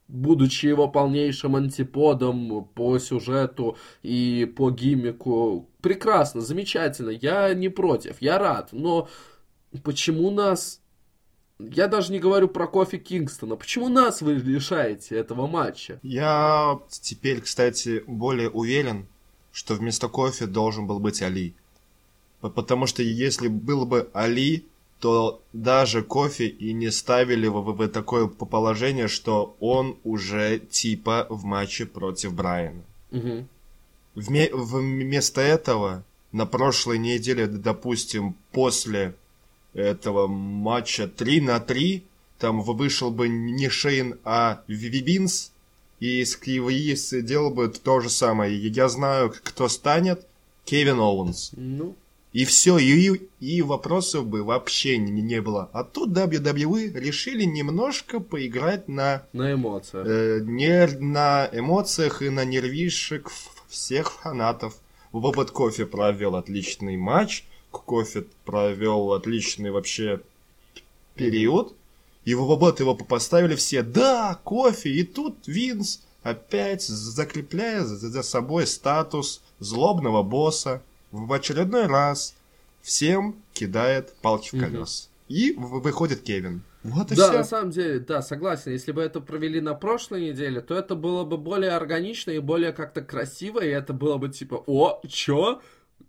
[0.08, 5.68] будучи его полнейшим антиподом по сюжету и по гиммику.
[5.80, 9.08] Прекрасно, замечательно, я не против, я рад, но
[9.84, 10.80] почему нас...
[11.58, 13.56] Я даже не говорю про Кофи Кингстона.
[13.56, 15.98] Почему нас вы лишаете этого матча?
[16.04, 19.08] Я теперь, кстати, более уверен,
[19.50, 21.56] что вместо Кофи должен был быть Али.
[22.40, 24.68] Потому что если был бы Али,
[25.00, 31.26] то даже кофе и не ставили в, в, в такое положение, что он уже типа
[31.30, 32.82] в матче против Брайана.
[33.12, 33.46] Угу.
[34.16, 39.14] Вме, вместо этого на прошлой неделе, допустим, после
[39.72, 42.04] этого матча 3 на 3,
[42.38, 45.52] там вышел бы не Шейн, а Вивинс,
[46.00, 48.56] и Скривиис делал бы то же самое.
[48.56, 50.26] Я знаю, кто станет.
[50.64, 51.52] Кевин Оуэнс.
[51.56, 51.96] Ну,
[52.32, 55.70] и все, и, и вопросов бы вообще не, не было.
[55.72, 59.26] А тут WWE решили немножко поиграть на...
[59.32, 60.06] На эмоциях.
[60.06, 63.30] Э, не, на эмоциях и на нервишек
[63.68, 64.74] всех фанатов.
[65.12, 67.44] Бобот Кофе провел отличный матч.
[67.70, 70.20] Кофе провел отличный вообще
[71.14, 71.74] период.
[72.26, 73.82] Его Бобот его поставили все.
[73.82, 74.90] Да, Кофе.
[74.90, 82.34] И тут Винс опять закрепляя за собой статус злобного босса в очередной раз
[82.82, 85.10] всем кидает палки в колес.
[85.28, 85.34] Угу.
[85.34, 86.62] И выходит Кевин.
[86.84, 87.38] Вот и да, все.
[87.38, 88.72] на самом деле, да, согласен.
[88.72, 92.72] Если бы это провели на прошлой неделе, то это было бы более органично и более
[92.72, 95.60] как-то красиво, и это было бы типа, о, чё?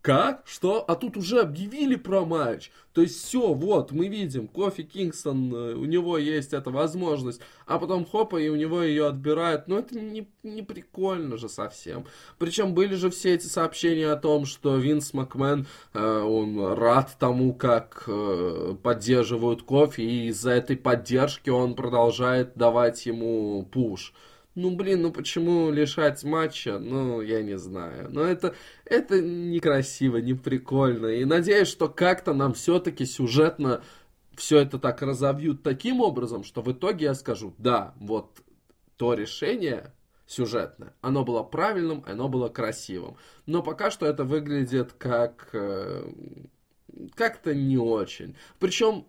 [0.01, 0.43] Как?
[0.45, 0.83] Что?
[0.87, 2.71] А тут уже объявили про матч.
[2.93, 7.77] То есть все, вот, мы видим, Кофи Кингстон, э, у него есть эта возможность, а
[7.79, 9.67] потом хопа, и у него ее отбирают.
[9.67, 12.05] Но это не, не прикольно же совсем.
[12.37, 17.53] Причем были же все эти сообщения о том, что Винс Макмен, э, он рад тому,
[17.53, 24.13] как э, поддерживают Кофи, и из-за этой поддержки он продолжает давать ему пуш.
[24.59, 26.79] Ну, блин, ну почему лишать матча?
[26.79, 28.09] Ну, я не знаю.
[28.11, 31.07] Но это, это некрасиво, не прикольно.
[31.07, 33.81] И надеюсь, что как-то нам все-таки сюжетно
[34.35, 38.41] все это так разовьют таким образом, что в итоге я скажу, да, вот
[38.97, 39.93] то решение
[40.27, 43.15] сюжетное, оно было правильным, оно было красивым.
[43.45, 45.49] Но пока что это выглядит как...
[45.53, 46.03] Э,
[47.15, 48.35] как-то не очень.
[48.59, 49.05] Причем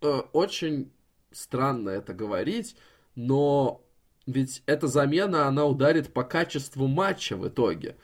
[0.00, 0.92] э, очень
[1.32, 2.76] странно это говорить,
[3.16, 3.84] но
[4.26, 7.96] ведь эта замена, она ударит по качеству матча в итоге.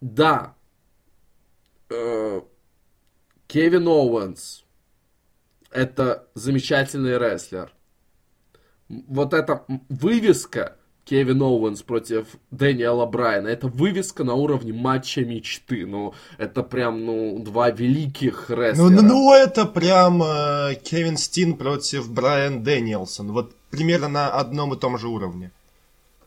[0.00, 0.54] Да,
[1.90, 2.40] э,
[3.46, 4.64] Кевин Оуэнс
[5.70, 7.72] это замечательный рестлер.
[8.88, 13.48] Вот эта вывеска Кевин Оуэнс против Дэниела Брайана.
[13.48, 15.86] Это вывеска на уровне матча мечты.
[15.86, 18.88] Ну, это прям, ну, два великих рестлера.
[18.88, 23.32] Ну, ну, ну это прям э, Кевин Стин против Брайан Дэниелсон.
[23.32, 25.52] Вот примерно на одном и том же уровне.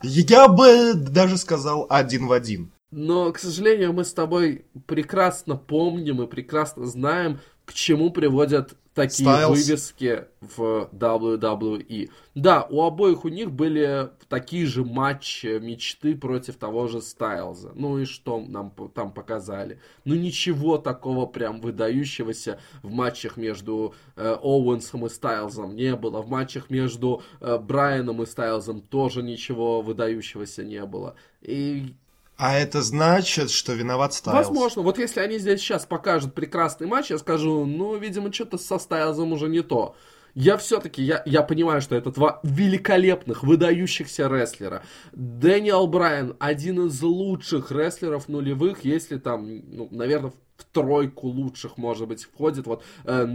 [0.01, 2.71] Я бы даже сказал один в один.
[2.91, 9.29] Но, к сожалению, мы с тобой прекрасно помним и прекрасно знаем, к чему приводят такие
[9.29, 9.49] Styles.
[9.49, 12.09] вывески в WWE.
[12.35, 17.71] Да, у обоих у них были такие же матчи мечты против того же Стайлза.
[17.75, 19.79] Ну и что нам там показали?
[20.05, 26.21] Ну ничего такого прям выдающегося в матчах между э, Оуэнсом и Стайлзом не было.
[26.21, 31.15] В матчах между э, Брайаном и Стайлзом тоже ничего выдающегося не было.
[31.41, 31.95] И
[32.37, 34.47] А это значит, что виноват Стайлз?
[34.47, 34.81] Возможно.
[34.81, 39.33] Вот если они здесь сейчас покажут прекрасный матч, я скажу, ну, видимо, что-то со Стайлзом
[39.33, 39.95] уже не то.
[40.33, 44.83] Я все-таки, я, я понимаю, что это два великолепных, выдающихся рестлера.
[45.11, 52.07] Дэниел Брайан один из лучших рестлеров нулевых, если там, ну, наверное, в тройку лучших, может
[52.07, 52.65] быть, входит.
[52.65, 53.27] Вот э,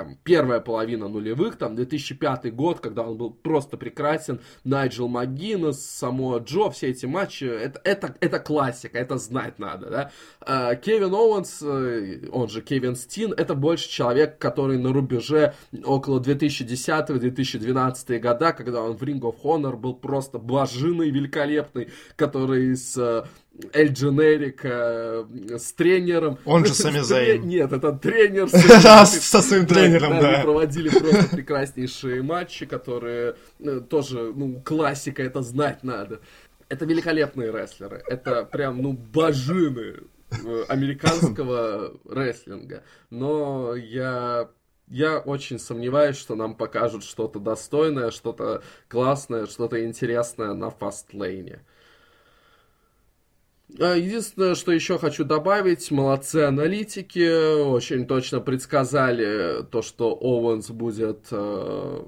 [0.00, 6.38] там, первая половина нулевых, там, 2005 год, когда он был просто прекрасен, Найджел МакГиннес, само
[6.38, 10.10] Джо, все эти матчи, это, это, это классика, это знать надо, да.
[10.40, 15.52] А, Кевин Оуэнс, э, он же Кевин Стин, это больше человек, который на рубеже
[15.84, 23.26] около 2010-2012 года, когда он в Ring of Honor был просто блажиной великолепный, который с
[23.72, 25.26] Эль Дженерик э,
[25.58, 26.38] с тренером.
[26.44, 27.46] Он же Сами Зейн.
[27.46, 28.48] Нет, это тренер.
[29.06, 30.40] Со своим тренером, да.
[30.42, 36.20] проводили просто прекраснейшие матчи, которые э, тоже, ну, классика, это знать надо.
[36.68, 38.02] Это великолепные рестлеры.
[38.06, 39.96] Это прям, ну, божины
[40.30, 42.84] э, американского рестлинга.
[43.10, 44.48] Но я
[44.90, 51.60] я очень сомневаюсь, что нам покажут что-то достойное, что-то классное, что-то интересное на фастлейне.
[53.78, 61.26] А, единственное, что еще хочу добавить, молодцы аналитики, очень точно предсказали то, что Оуэнс будет
[61.30, 62.02] э,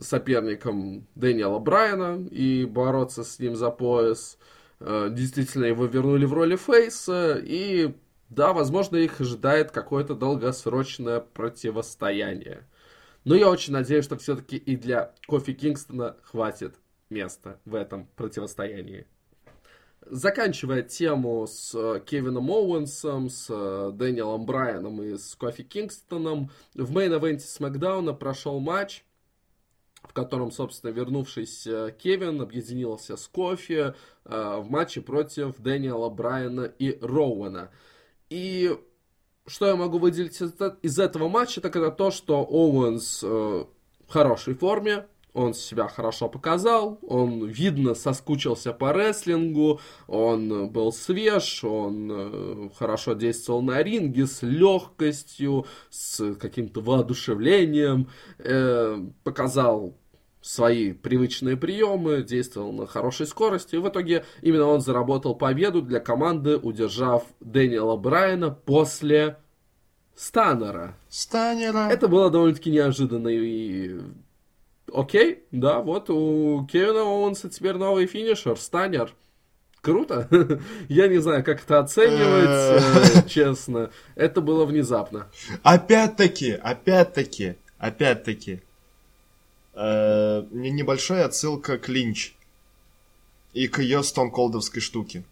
[0.00, 4.38] соперником Дэниела Брайана и бороться с ним за пояс.
[4.80, 7.94] Э, действительно, его вернули в роли face а, и
[8.30, 12.66] да, возможно, их ожидает какое-то долгосрочное противостояние.
[13.24, 16.76] Но я очень надеюсь, что все-таки и для Кофи Кингстона хватит
[17.10, 19.06] места в этом противостоянии
[20.06, 26.92] заканчивая тему с э, Кевином Оуэнсом, с э, Дэниелом Брайаном и с Кофи Кингстоном, в
[26.92, 29.04] main event е SmackDown а прошел матч,
[30.02, 33.94] в котором, собственно, вернувшийся Кевин объединился с Кофи
[34.24, 37.70] э, в матче против Дэниела Брайана и Роуэна.
[38.30, 38.76] И
[39.46, 40.40] что я могу выделить
[40.82, 43.68] из этого матча, так это то, что Оуэнс в
[44.08, 45.06] хорошей форме,
[45.38, 53.12] он себя хорошо показал, он, видно, соскучился по рестлингу, он был свеж, он э, хорошо
[53.12, 59.96] действовал на ринге с легкостью, с каким-то воодушевлением, э, показал
[60.40, 63.76] свои привычные приемы, действовал на хорошей скорости.
[63.76, 69.38] И в итоге именно он заработал победу для команды, удержав Дэниела Брайана после
[70.16, 70.96] Станнера.
[71.08, 71.88] Станнера.
[71.90, 74.00] Это было довольно-таки неожиданно и
[74.92, 79.14] окей, да, вот у Кевина Оуэнса теперь новый финишер, станер.
[79.80, 80.28] Круто.
[80.88, 83.90] Я не знаю, как это оценивать, э, честно.
[84.16, 85.28] Это было внезапно.
[85.62, 88.60] Опять-таки, опять-таки, опять-таки.
[89.74, 92.34] Э, небольшая отсылка к Линч
[93.52, 95.24] и к ее стонколдовской штуке.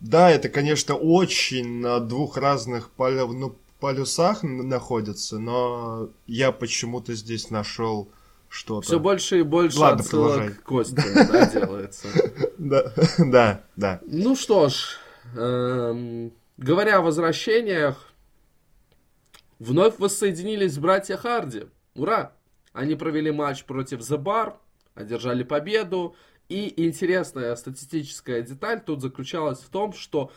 [0.00, 8.08] Да, это, конечно, очень на двух разных ну, полюсах находится, но я почему-то здесь нашел
[8.50, 8.86] что-то.
[8.86, 10.54] Все больше и больше Ладно, отсылок продолжай.
[10.56, 12.08] к Косте, да, делается.
[12.58, 14.00] Да, да, да.
[14.06, 14.98] Ну что ж,
[15.34, 18.12] эм, говоря о возвращениях,
[19.58, 21.66] вновь воссоединились братья Харди.
[21.94, 22.32] Ура!
[22.72, 24.54] Они провели матч против The Bar,
[24.94, 26.14] одержали победу.
[26.48, 30.32] И интересная статистическая деталь тут заключалась в том, что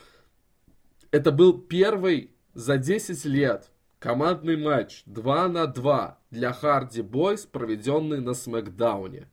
[1.10, 3.72] это был первый за 10 лет
[4.04, 9.30] Командный матч 2 на 2 для Харди Бойс, проведенный на Смакдауне.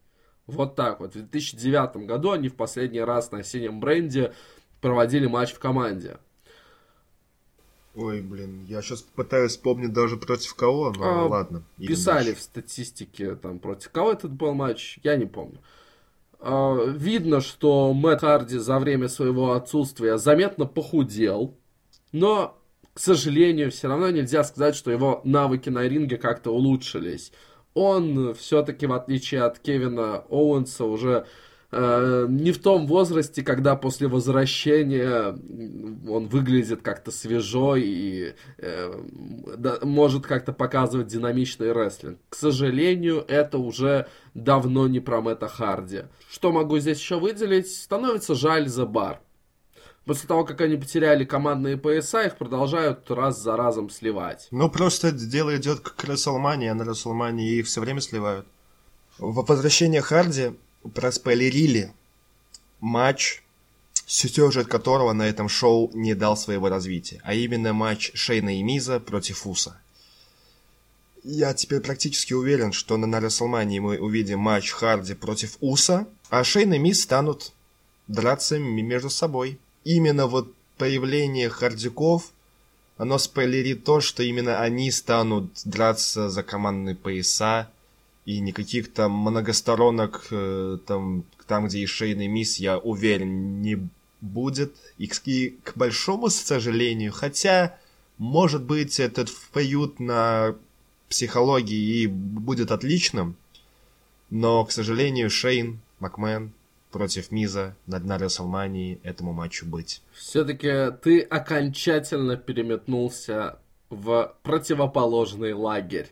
[0.47, 1.11] Вот так вот.
[1.11, 4.33] В 2009 году они в последний раз на синем бренде
[4.81, 6.19] проводили матч в команде.
[7.97, 11.65] Ой, блин, я сейчас пытаюсь вспомнить даже против кого, но а, ладно.
[11.77, 12.41] Писали дальше.
[12.41, 15.59] в статистике там против кого этот был матч, я не помню.
[16.39, 21.59] А, видно, что Мэтт Харди за время своего отсутствия заметно похудел,
[22.13, 22.60] но
[22.95, 27.33] к сожалению, все равно нельзя сказать, что его навыки на ринге как-то улучшились.
[27.75, 31.27] Он все-таки, в отличие от Кевина Оуэнса, уже
[31.71, 35.29] э, не в том возрасте, когда после возвращения
[36.09, 38.93] он выглядит как-то свежо и э,
[39.57, 42.19] да, может как-то показывать динамичный рестлинг.
[42.29, 46.03] К сожалению, это уже давно не про Мэтта Харди.
[46.29, 47.71] Что могу здесь еще выделить?
[47.71, 49.21] Становится жаль за бар
[50.11, 54.49] после того, как они потеряли командные пояса, их продолжают раз за разом сливать.
[54.51, 58.45] Ну, просто дело идет к Расселмании, а на Расселмании их все время сливают.
[59.19, 60.57] В возвращение Харди
[60.97, 61.93] проспойлерили
[62.81, 63.45] матч,
[64.05, 68.99] сюжет которого на этом шоу не дал своего развития, а именно матч Шейна и Миза
[68.99, 69.81] против Уса.
[71.23, 76.43] Я теперь практически уверен, что на, на Расселмании мы увидим матч Харди против Уса, а
[76.43, 77.53] Шейн и Миз станут
[78.09, 79.61] драться между собой.
[79.85, 82.33] Именно вот появление хардюков,
[82.97, 87.71] оно спойлерит то, что именно они станут драться за командные пояса,
[88.27, 93.89] и никаких там многосторонок э, там, там, где и шейный мисс, я уверен, не
[94.21, 94.75] будет.
[94.99, 97.79] И, и к большому сожалению, хотя,
[98.19, 100.55] может быть, этот феют на
[101.09, 103.35] психологии и будет отличным,
[104.29, 106.53] но, к сожалению, Шейн, Макмен
[106.91, 110.03] против Миза на дна Расселмании этому матчу быть.
[110.13, 116.09] Все-таки ты окончательно переметнулся в противоположный лагерь.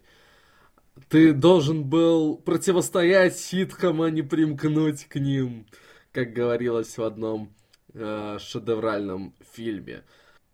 [1.09, 5.67] Ты должен был противостоять ситхам, а не примкнуть к ним,
[6.13, 7.53] как говорилось в одном
[7.95, 10.03] э, шедевральном фильме.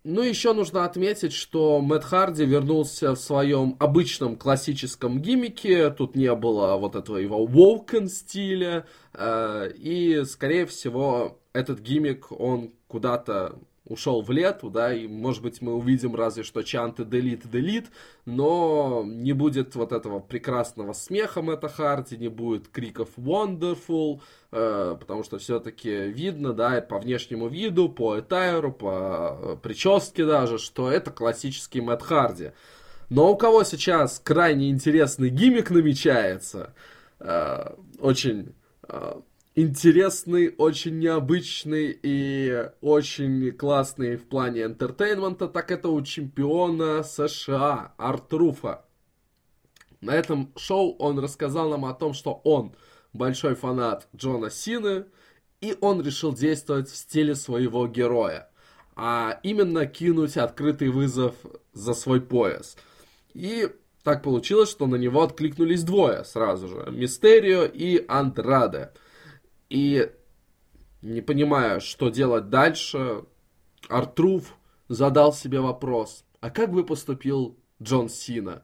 [0.06, 5.88] Ну, еще нужно отметить, что Мэтт Харди вернулся в своем обычном классическом гиммике.
[5.88, 8.86] Тут не было вот этого его woken стиля.
[9.14, 15.60] Э, и, скорее всего, этот гиммик, он куда-то ушел в лету, да, и, может быть,
[15.60, 17.86] мы увидим разве что чанты делит, делит,
[18.24, 24.20] но не будет вот этого прекрасного смеха Мэтта Харди, не будет криков wonderful,
[24.52, 30.58] э, потому что все-таки видно, да, по внешнему виду, по этайру, по э, прическе даже,
[30.58, 32.52] что это классический Мэтт Харди.
[33.10, 36.72] Но у кого сейчас крайне интересный гиммик намечается,
[37.20, 38.54] э, очень
[38.88, 39.20] э,
[39.54, 48.84] интересный, очень необычный и очень классный в плане энтертейнмента, так это у чемпиона США Артруфа.
[50.00, 52.74] На этом шоу он рассказал нам о том, что он
[53.12, 55.06] большой фанат Джона Сины,
[55.60, 58.50] и он решил действовать в стиле своего героя,
[58.96, 61.34] а именно кинуть открытый вызов
[61.72, 62.76] за свой пояс.
[63.32, 63.70] И
[64.02, 68.90] так получилось, что на него откликнулись двое сразу же, Мистерио и Андраде–
[69.74, 70.12] и
[71.02, 73.24] не понимая, что делать дальше,
[73.88, 74.56] Артруф
[74.88, 78.62] задал себе вопрос, а как бы поступил Джон Сина?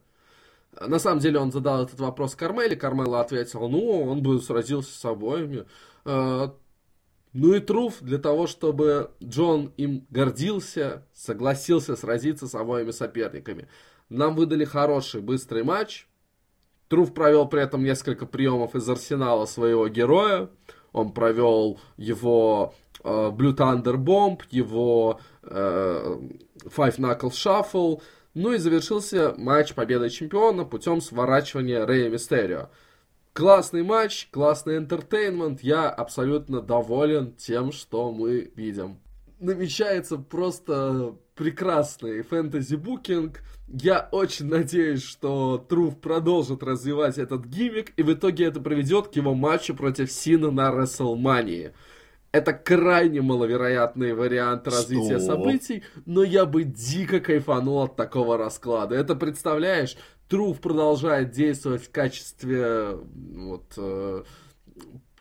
[0.80, 5.04] На самом деле он задал этот вопрос Кармеле, Кармела ответил, ну, он бы сразился с
[5.04, 5.66] обоими.
[6.04, 6.54] А,
[7.32, 13.66] ну и Труф для того, чтобы Джон им гордился, согласился сразиться с обоими соперниками.
[14.08, 16.06] Нам выдали хороший, быстрый матч.
[16.86, 20.50] Труф провел при этом несколько приемов из арсенала своего героя.
[20.92, 26.18] Он провел его э, Blue Thunder Bomb, его э,
[26.64, 28.02] Five Knuckle Shuffle.
[28.34, 32.68] Ну и завершился матч победой чемпиона путем сворачивания Рэя Мистерио.
[33.32, 35.62] Классный матч, классный энтертейнмент.
[35.62, 38.98] Я абсолютно доволен тем, что мы видим.
[39.40, 43.40] Намечается просто прекрасный фэнтези-букинг.
[43.68, 49.16] Я очень надеюсь, что Труф продолжит развивать этот гиммик, и в итоге это приведет к
[49.16, 51.72] его матчу против Сина на Расселмании.
[52.32, 55.28] Это крайне маловероятный вариант развития что?
[55.28, 58.94] событий, но я бы дико кайфанул от такого расклада.
[58.94, 59.96] Это представляешь,
[60.28, 64.22] Труф продолжает действовать в качестве вот э,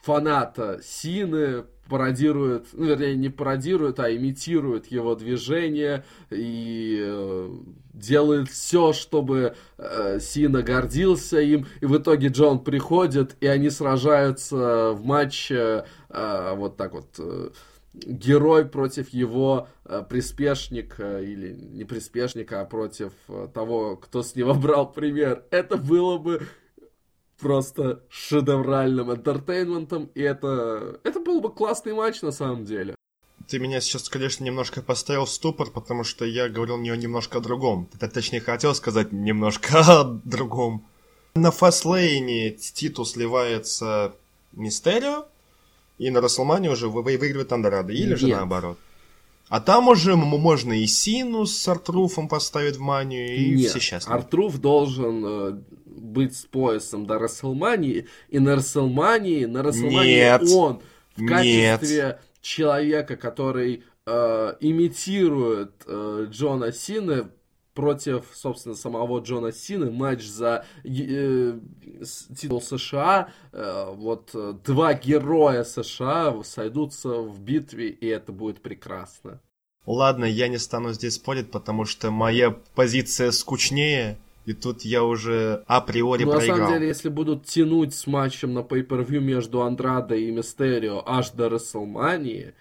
[0.01, 7.49] фаната Сины, пародирует, ну, вернее, не пародирует, а имитирует его движение и э,
[7.93, 11.65] делает все, чтобы э, Сина гордился им.
[11.81, 17.07] И в итоге Джон приходит, и они сражаются в матче э, вот так вот.
[17.17, 17.49] Э,
[17.93, 24.53] герой против его э, приспешника, или не приспешника, а против э, того, кто с него
[24.55, 25.43] брал пример.
[25.51, 26.47] Это было бы
[27.39, 32.95] просто шедевральным энтертейнментом, и это, это был бы классный матч на самом деле.
[33.47, 37.41] Ты меня сейчас, конечно, немножко поставил в ступор, потому что я говорил не немножко о
[37.41, 37.89] другом.
[37.99, 40.85] Ты, точнее, хотел сказать немножко о другом.
[41.35, 44.13] На Фаслейне титул сливается
[44.51, 45.25] Мистерио,
[45.97, 48.19] и на Расселмане уже выигрывает Андрада, или Нет.
[48.19, 48.77] же наоборот?
[49.49, 54.15] А там уже можно и Сину с Артруфом поставить в манию, и Нет, все счастливы.
[54.15, 55.59] Артруф должен э,
[56.09, 60.81] быть с поясом до Расселмании, и на Расселмании, на Расселмании он
[61.15, 62.21] в качестве Нет.
[62.41, 67.27] человека, который э, имитирует э, Джона Сины
[67.73, 71.59] против, собственно, самого Джона Сины, матч за э,
[72.37, 79.39] титул США, э, вот э, два героя США сойдутся в битве, и это будет прекрасно.
[79.85, 85.63] Ладно, я не стану здесь спорить, потому что моя позиция скучнее, и тут я уже
[85.67, 86.57] априори ну, проиграл.
[86.57, 91.31] на самом деле, если будут тянуть с матчем на pay-per-view между Андрадо и Мистерио аж
[91.31, 92.53] до Расселмании,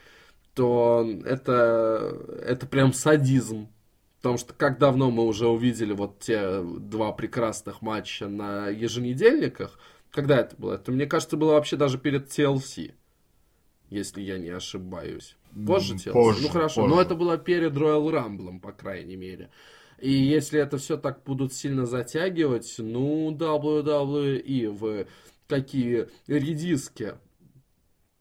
[0.55, 3.69] то это, это прям садизм.
[4.19, 9.79] Потому что как давно мы уже увидели вот те два прекрасных матча на еженедельниках.
[10.11, 10.75] Когда это было?
[10.75, 12.93] Это, мне кажется, было вообще даже перед TLC.
[13.91, 15.37] если я не ошибаюсь.
[15.67, 16.13] Позже TLC?
[16.13, 16.95] позже, ну хорошо, позже.
[16.95, 19.51] но это было перед Royal Rumble, по крайней мере.
[20.01, 25.07] И если это все так будут сильно затягивать, ну, WWE в
[25.47, 27.15] какие редиски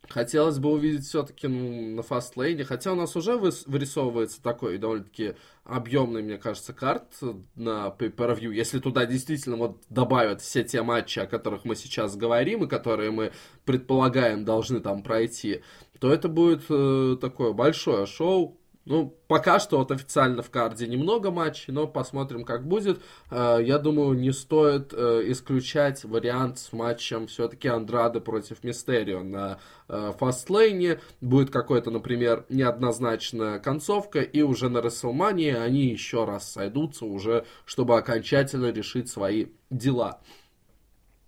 [0.09, 6.23] Хотелось бы увидеть все-таки ну, на фастлейне, хотя у нас уже вырисовывается такой довольно-таки объемный,
[6.23, 7.19] мне кажется, карт
[7.55, 8.53] на pay-per-view.
[8.53, 13.11] Если туда действительно вот добавят все те матчи, о которых мы сейчас говорим, и которые
[13.11, 13.33] мы
[13.65, 15.61] предполагаем должны там пройти,
[15.99, 18.57] то это будет э, такое большое шоу.
[18.89, 23.01] Ну, пока что вот официально в карде немного матчей, но посмотрим, как будет.
[23.29, 29.59] Э, Я думаю, не стоит э, исключать вариант с матчем все-таки Андрада против Мистерио на
[29.89, 31.01] э, фастлейне.
[31.19, 37.97] Будет какой-то, например, неоднозначная концовка, и уже на Расселмании они еще раз сойдутся уже, чтобы
[37.97, 40.21] окончательно решить свои дела.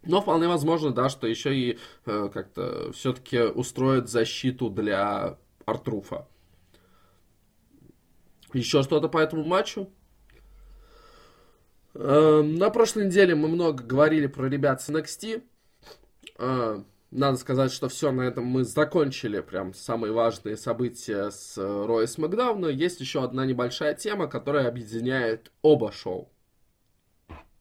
[0.03, 6.25] Но вполне возможно, да, что еще и как-то все-таки устроят защиту для Артруфа.
[8.53, 9.89] Еще что-то по этому матчу?
[11.93, 15.43] Э, На прошлой неделе мы много говорили про ребят с NXT.
[16.39, 22.05] Э, Надо сказать, что все, на этом мы закончили прям самые важные события с Роя
[22.07, 22.67] Смакдауна.
[22.67, 26.31] Есть еще одна небольшая тема, которая объединяет оба шоу.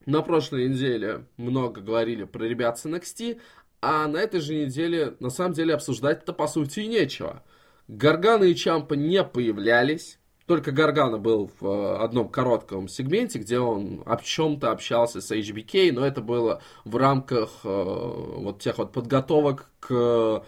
[0.05, 3.39] На прошлой неделе много говорили про ребят с NXT,
[3.81, 7.43] а на этой же неделе на самом деле обсуждать-то по сути и нечего.
[7.87, 10.18] Гаргана и Чампа не появлялись.
[10.49, 15.91] Только Гаргана был в э, одном коротком сегменте, где он о чем-то общался с HBK,
[15.91, 20.43] но это было в рамках э, вот тех вот подготовок к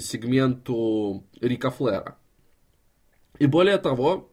[0.00, 2.16] сегменту Рика Флера.
[3.38, 4.28] И более того,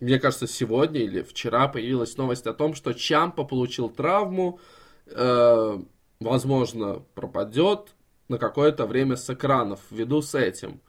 [0.00, 4.58] мне кажется, сегодня или вчера появилась новость о том, что Чампа получил травму,
[5.06, 5.78] э,
[6.18, 7.94] возможно, пропадет
[8.26, 10.80] на какое-то время с экранов ввиду с этим.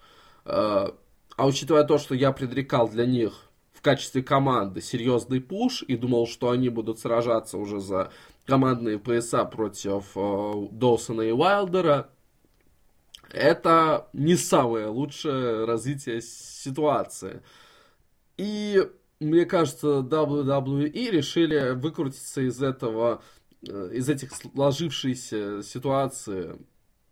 [0.44, 0.88] Э,
[1.38, 3.45] а учитывая то, что я предрекал для них
[3.86, 8.12] качестве команды серьезный пуш и думал, что они будут сражаться уже за
[8.48, 12.10] командные пояса против э, Доусона и Уайлдера,
[13.32, 17.44] это не самое лучшее развитие ситуации.
[18.38, 23.22] И мне кажется, WWE решили выкрутиться из этого,
[23.62, 26.58] э, из этих сложившейся ситуации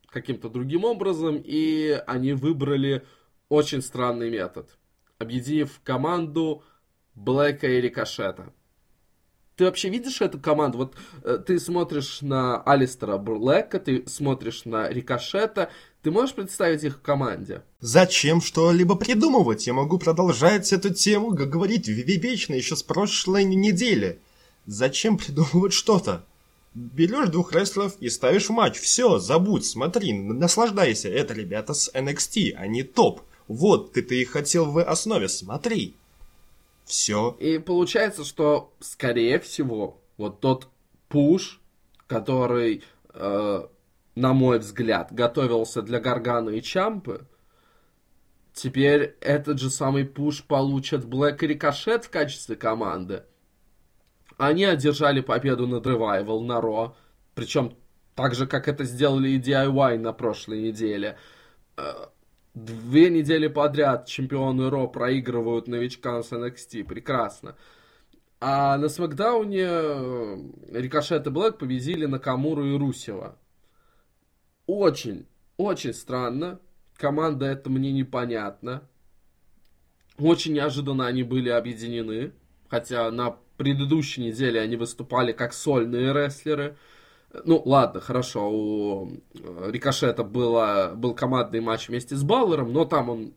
[0.07, 3.05] каким-то другим образом, и они выбрали
[3.49, 4.75] очень странный метод,
[5.23, 6.63] объединив команду
[7.15, 8.53] Блэка и Рикошета.
[9.55, 10.79] Ты вообще видишь эту команду?
[10.79, 15.69] Вот э, ты смотришь на Алистера Блэка, ты смотришь на Рикошета,
[16.01, 17.61] ты можешь представить их в команде?
[17.79, 19.67] Зачем что-либо придумывать?
[19.67, 24.19] Я могу продолжать эту тему, как говорить вечно еще с прошлой недели.
[24.65, 26.25] Зачем придумывать что-то?
[26.73, 28.79] Берешь двух рестлеров и ставишь матч.
[28.79, 31.09] Все, забудь, смотри, наслаждайся.
[31.09, 33.21] Это ребята с NXT, они топ.
[33.47, 35.95] Вот, ты-то их хотел в основе, смотри.
[36.85, 37.35] Все.
[37.39, 40.67] И получается, что, скорее всего, вот тот
[41.09, 41.61] пуш,
[42.07, 42.83] который,
[43.13, 43.67] э,
[44.15, 47.25] на мой взгляд, готовился для Гаргана и Чампы,
[48.53, 53.23] теперь этот же самый пуш получат Блэк и Рикошет в качестве команды.
[54.37, 56.95] Они одержали победу над Revival на Ро,
[57.35, 57.75] причем
[58.15, 61.17] так же, как это сделали и DIY на прошлой неделе.
[61.77, 62.07] Э,
[62.53, 66.83] Две недели подряд чемпионы Ро проигрывают новичкам с NXT.
[66.83, 67.55] Прекрасно.
[68.39, 70.37] А на Смакдауне э,
[70.69, 73.39] Рикошет и Блэк победили Накамуру и Русева.
[74.67, 75.25] Очень,
[75.57, 76.59] очень странно.
[76.95, 78.87] Команда это мне непонятна.
[80.19, 82.33] Очень неожиданно они были объединены.
[82.69, 86.77] Хотя на предыдущей неделе они выступали как сольные рестлеры.
[87.45, 93.09] Ну, ладно, хорошо, у э, Рикошета было, был командный матч вместе с Баллером, но там
[93.09, 93.33] он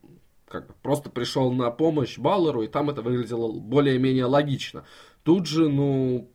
[0.48, 4.84] как бы просто пришел на помощь Баллеру, и там это выглядело более-менее логично.
[5.22, 6.30] Тут же, ну,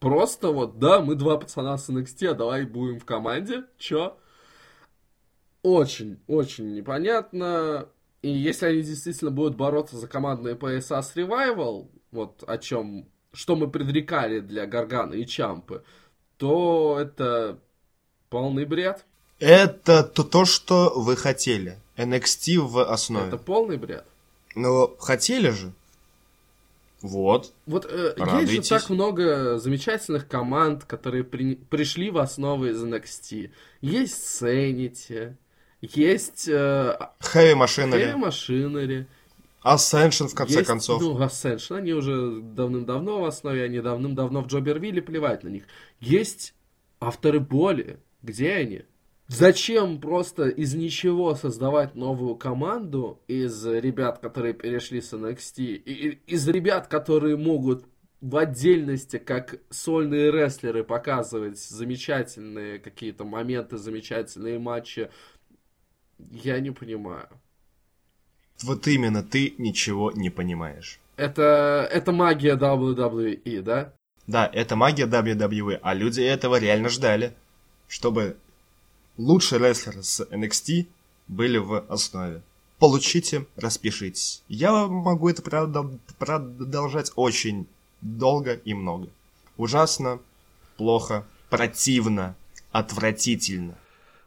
[0.00, 4.18] просто вот, да, мы два пацана с NXT, а давай будем в команде, чё?
[5.62, 7.88] Очень, очень непонятно.
[8.20, 13.56] И если они действительно будут бороться за командные пояса с Revival, вот о чем, что
[13.56, 15.84] мы предрекали для Гаргана и Чампы,
[16.38, 17.58] то это
[18.30, 19.04] полный бред.
[19.38, 21.78] Это то, то, что вы хотели.
[21.96, 23.28] NXT в основе.
[23.28, 24.04] Это полный бред.
[24.54, 25.72] Но хотели же.
[27.00, 27.52] Вот.
[27.66, 33.50] Вот э, есть же так много замечательных команд, которые при- пришли в основу из NXT.
[33.80, 35.34] Есть Sanity,
[35.80, 39.06] есть э, Heavy Heavy Machinery.
[39.64, 41.02] Ascension, в конце есть, концов.
[41.02, 45.64] ну, Ascension, они уже давным-давно в основе, они давным-давно в Джобервилле, плевать на них.
[46.00, 46.54] Есть
[47.00, 48.82] авторы боли, где они?
[49.26, 56.48] Зачем просто из ничего создавать новую команду из ребят, которые перешли с NXT, и из
[56.48, 57.84] ребят, которые могут
[58.22, 65.10] в отдельности, как сольные рестлеры, показывать замечательные какие-то моменты, замечательные матчи,
[66.18, 67.28] я не понимаю.
[68.62, 70.98] Вот именно, ты ничего не понимаешь.
[71.16, 73.92] Это, это магия WWE, да?
[74.26, 77.34] Да, это магия WWE, а люди этого реально ждали,
[77.88, 78.36] чтобы
[79.16, 80.86] лучшие рестлеры с NXT
[81.28, 82.42] были в основе.
[82.78, 84.42] Получите, распишитесь.
[84.48, 85.42] Я могу это
[86.18, 87.66] продолжать очень
[88.00, 89.08] долго и много.
[89.56, 90.20] Ужасно,
[90.76, 92.36] плохо, противно,
[92.70, 93.74] отвратительно.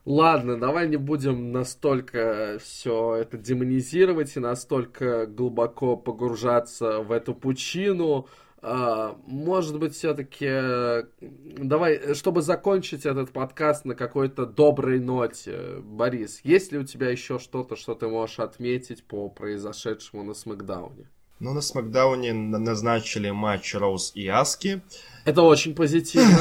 [0.06, 8.28] Ладно, давай не будем настолько все это демонизировать и настолько глубоко погружаться в эту пучину.
[8.64, 16.72] А, может быть, все-таки давай, чтобы закончить этот подкаст на какой-то доброй ноте, Борис, есть
[16.72, 21.10] ли у тебя еще что-то, что ты можешь отметить по произошедшему на Смакдауне?
[21.40, 24.82] Ну, на Смакдауне назначили матч Роуз и Аски.
[25.26, 26.38] Это очень позитивно.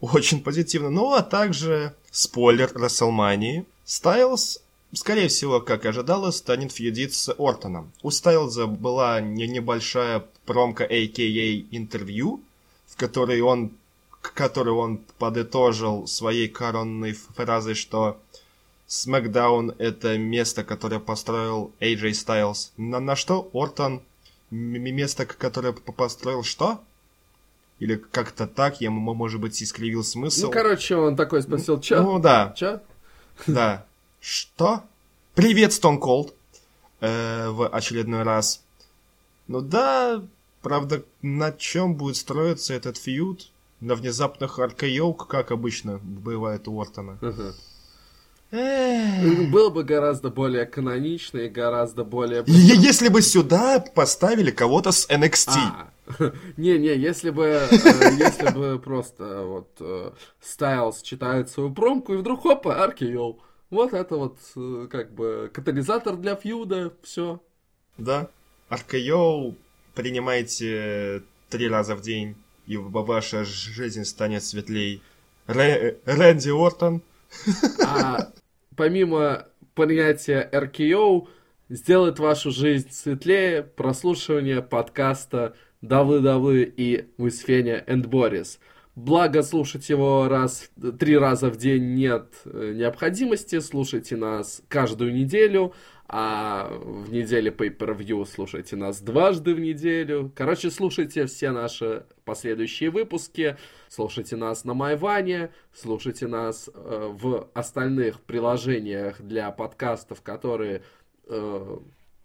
[0.00, 0.90] Очень позитивно.
[0.90, 4.60] Ну, а также, спойлер Расселмании, Стайлз
[4.96, 7.92] скорее всего, как ожидалось, станет фьюдить с Ортоном.
[8.02, 11.76] У Стайлза была не небольшая промка, а.к.а.
[11.76, 12.40] интервью,
[12.86, 13.72] в которой он,
[14.20, 18.20] который он подытожил своей коронной фразой, что
[18.88, 22.70] SmackDown это место, которое построил AJ Styles.
[22.76, 24.02] На, на что Ортон
[24.50, 26.80] место, которое построил что?
[27.84, 30.46] Или как-то так, я, может быть, искривил смысл.
[30.46, 32.02] Ну, короче, он такой спросил, чё?
[32.02, 32.54] Ну, да.
[32.56, 32.80] Чё?
[33.46, 33.84] Да.
[34.20, 34.84] Что?
[35.34, 36.32] Привет, Stone Cold.
[37.00, 38.62] Э, в очередной раз.
[39.48, 40.24] Ну да,
[40.62, 43.50] правда, на чем будет строиться этот фьюд?
[43.80, 47.18] На внезапных RKO, как обычно бывает у Ортона.
[48.54, 52.44] Было бы гораздо более канонично и гораздо более...
[52.46, 55.54] Если бы сюда поставили кого-то с NXT.
[56.56, 56.94] Не-не, а.
[56.94, 62.92] если бы, э, если бы просто вот Стайлз э, читает свою промку и вдруг хопа,
[62.92, 63.38] RKO.
[63.70, 67.40] Вот это вот э, как бы катализатор для фьюда, все.
[67.96, 68.28] Да.
[68.68, 69.56] Аркайоу
[69.94, 72.36] принимайте три раза в день,
[72.66, 75.02] и ваша жизнь станет светлей.
[75.46, 77.02] Рэ Рэнди Ортон.
[77.84, 78.28] А
[78.76, 81.28] помимо понятия RKO,
[81.68, 88.58] сделает вашу жизнь светлее прослушивание подкаста WWE with Fenya and Boris.
[88.96, 90.70] Благо, слушать его раз,
[91.00, 93.58] три раза в день нет э, необходимости.
[93.58, 95.74] Слушайте нас каждую неделю,
[96.06, 100.30] а в неделе Pay-Per-View слушайте нас дважды в неделю.
[100.34, 103.56] Короче, слушайте все наши последующие выпуски.
[103.88, 110.82] Слушайте нас на Майване, слушайте нас э, в остальных приложениях для подкастов, которые,
[111.26, 111.78] э,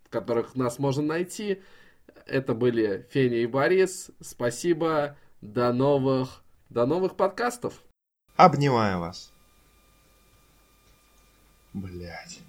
[0.04, 1.62] в которых нас можно найти.
[2.26, 4.12] Это были Феня и Борис.
[4.20, 5.16] Спасибо.
[5.42, 7.82] До новых до новых подкастов.
[8.36, 9.32] Обнимаю вас.
[11.74, 12.40] Блять.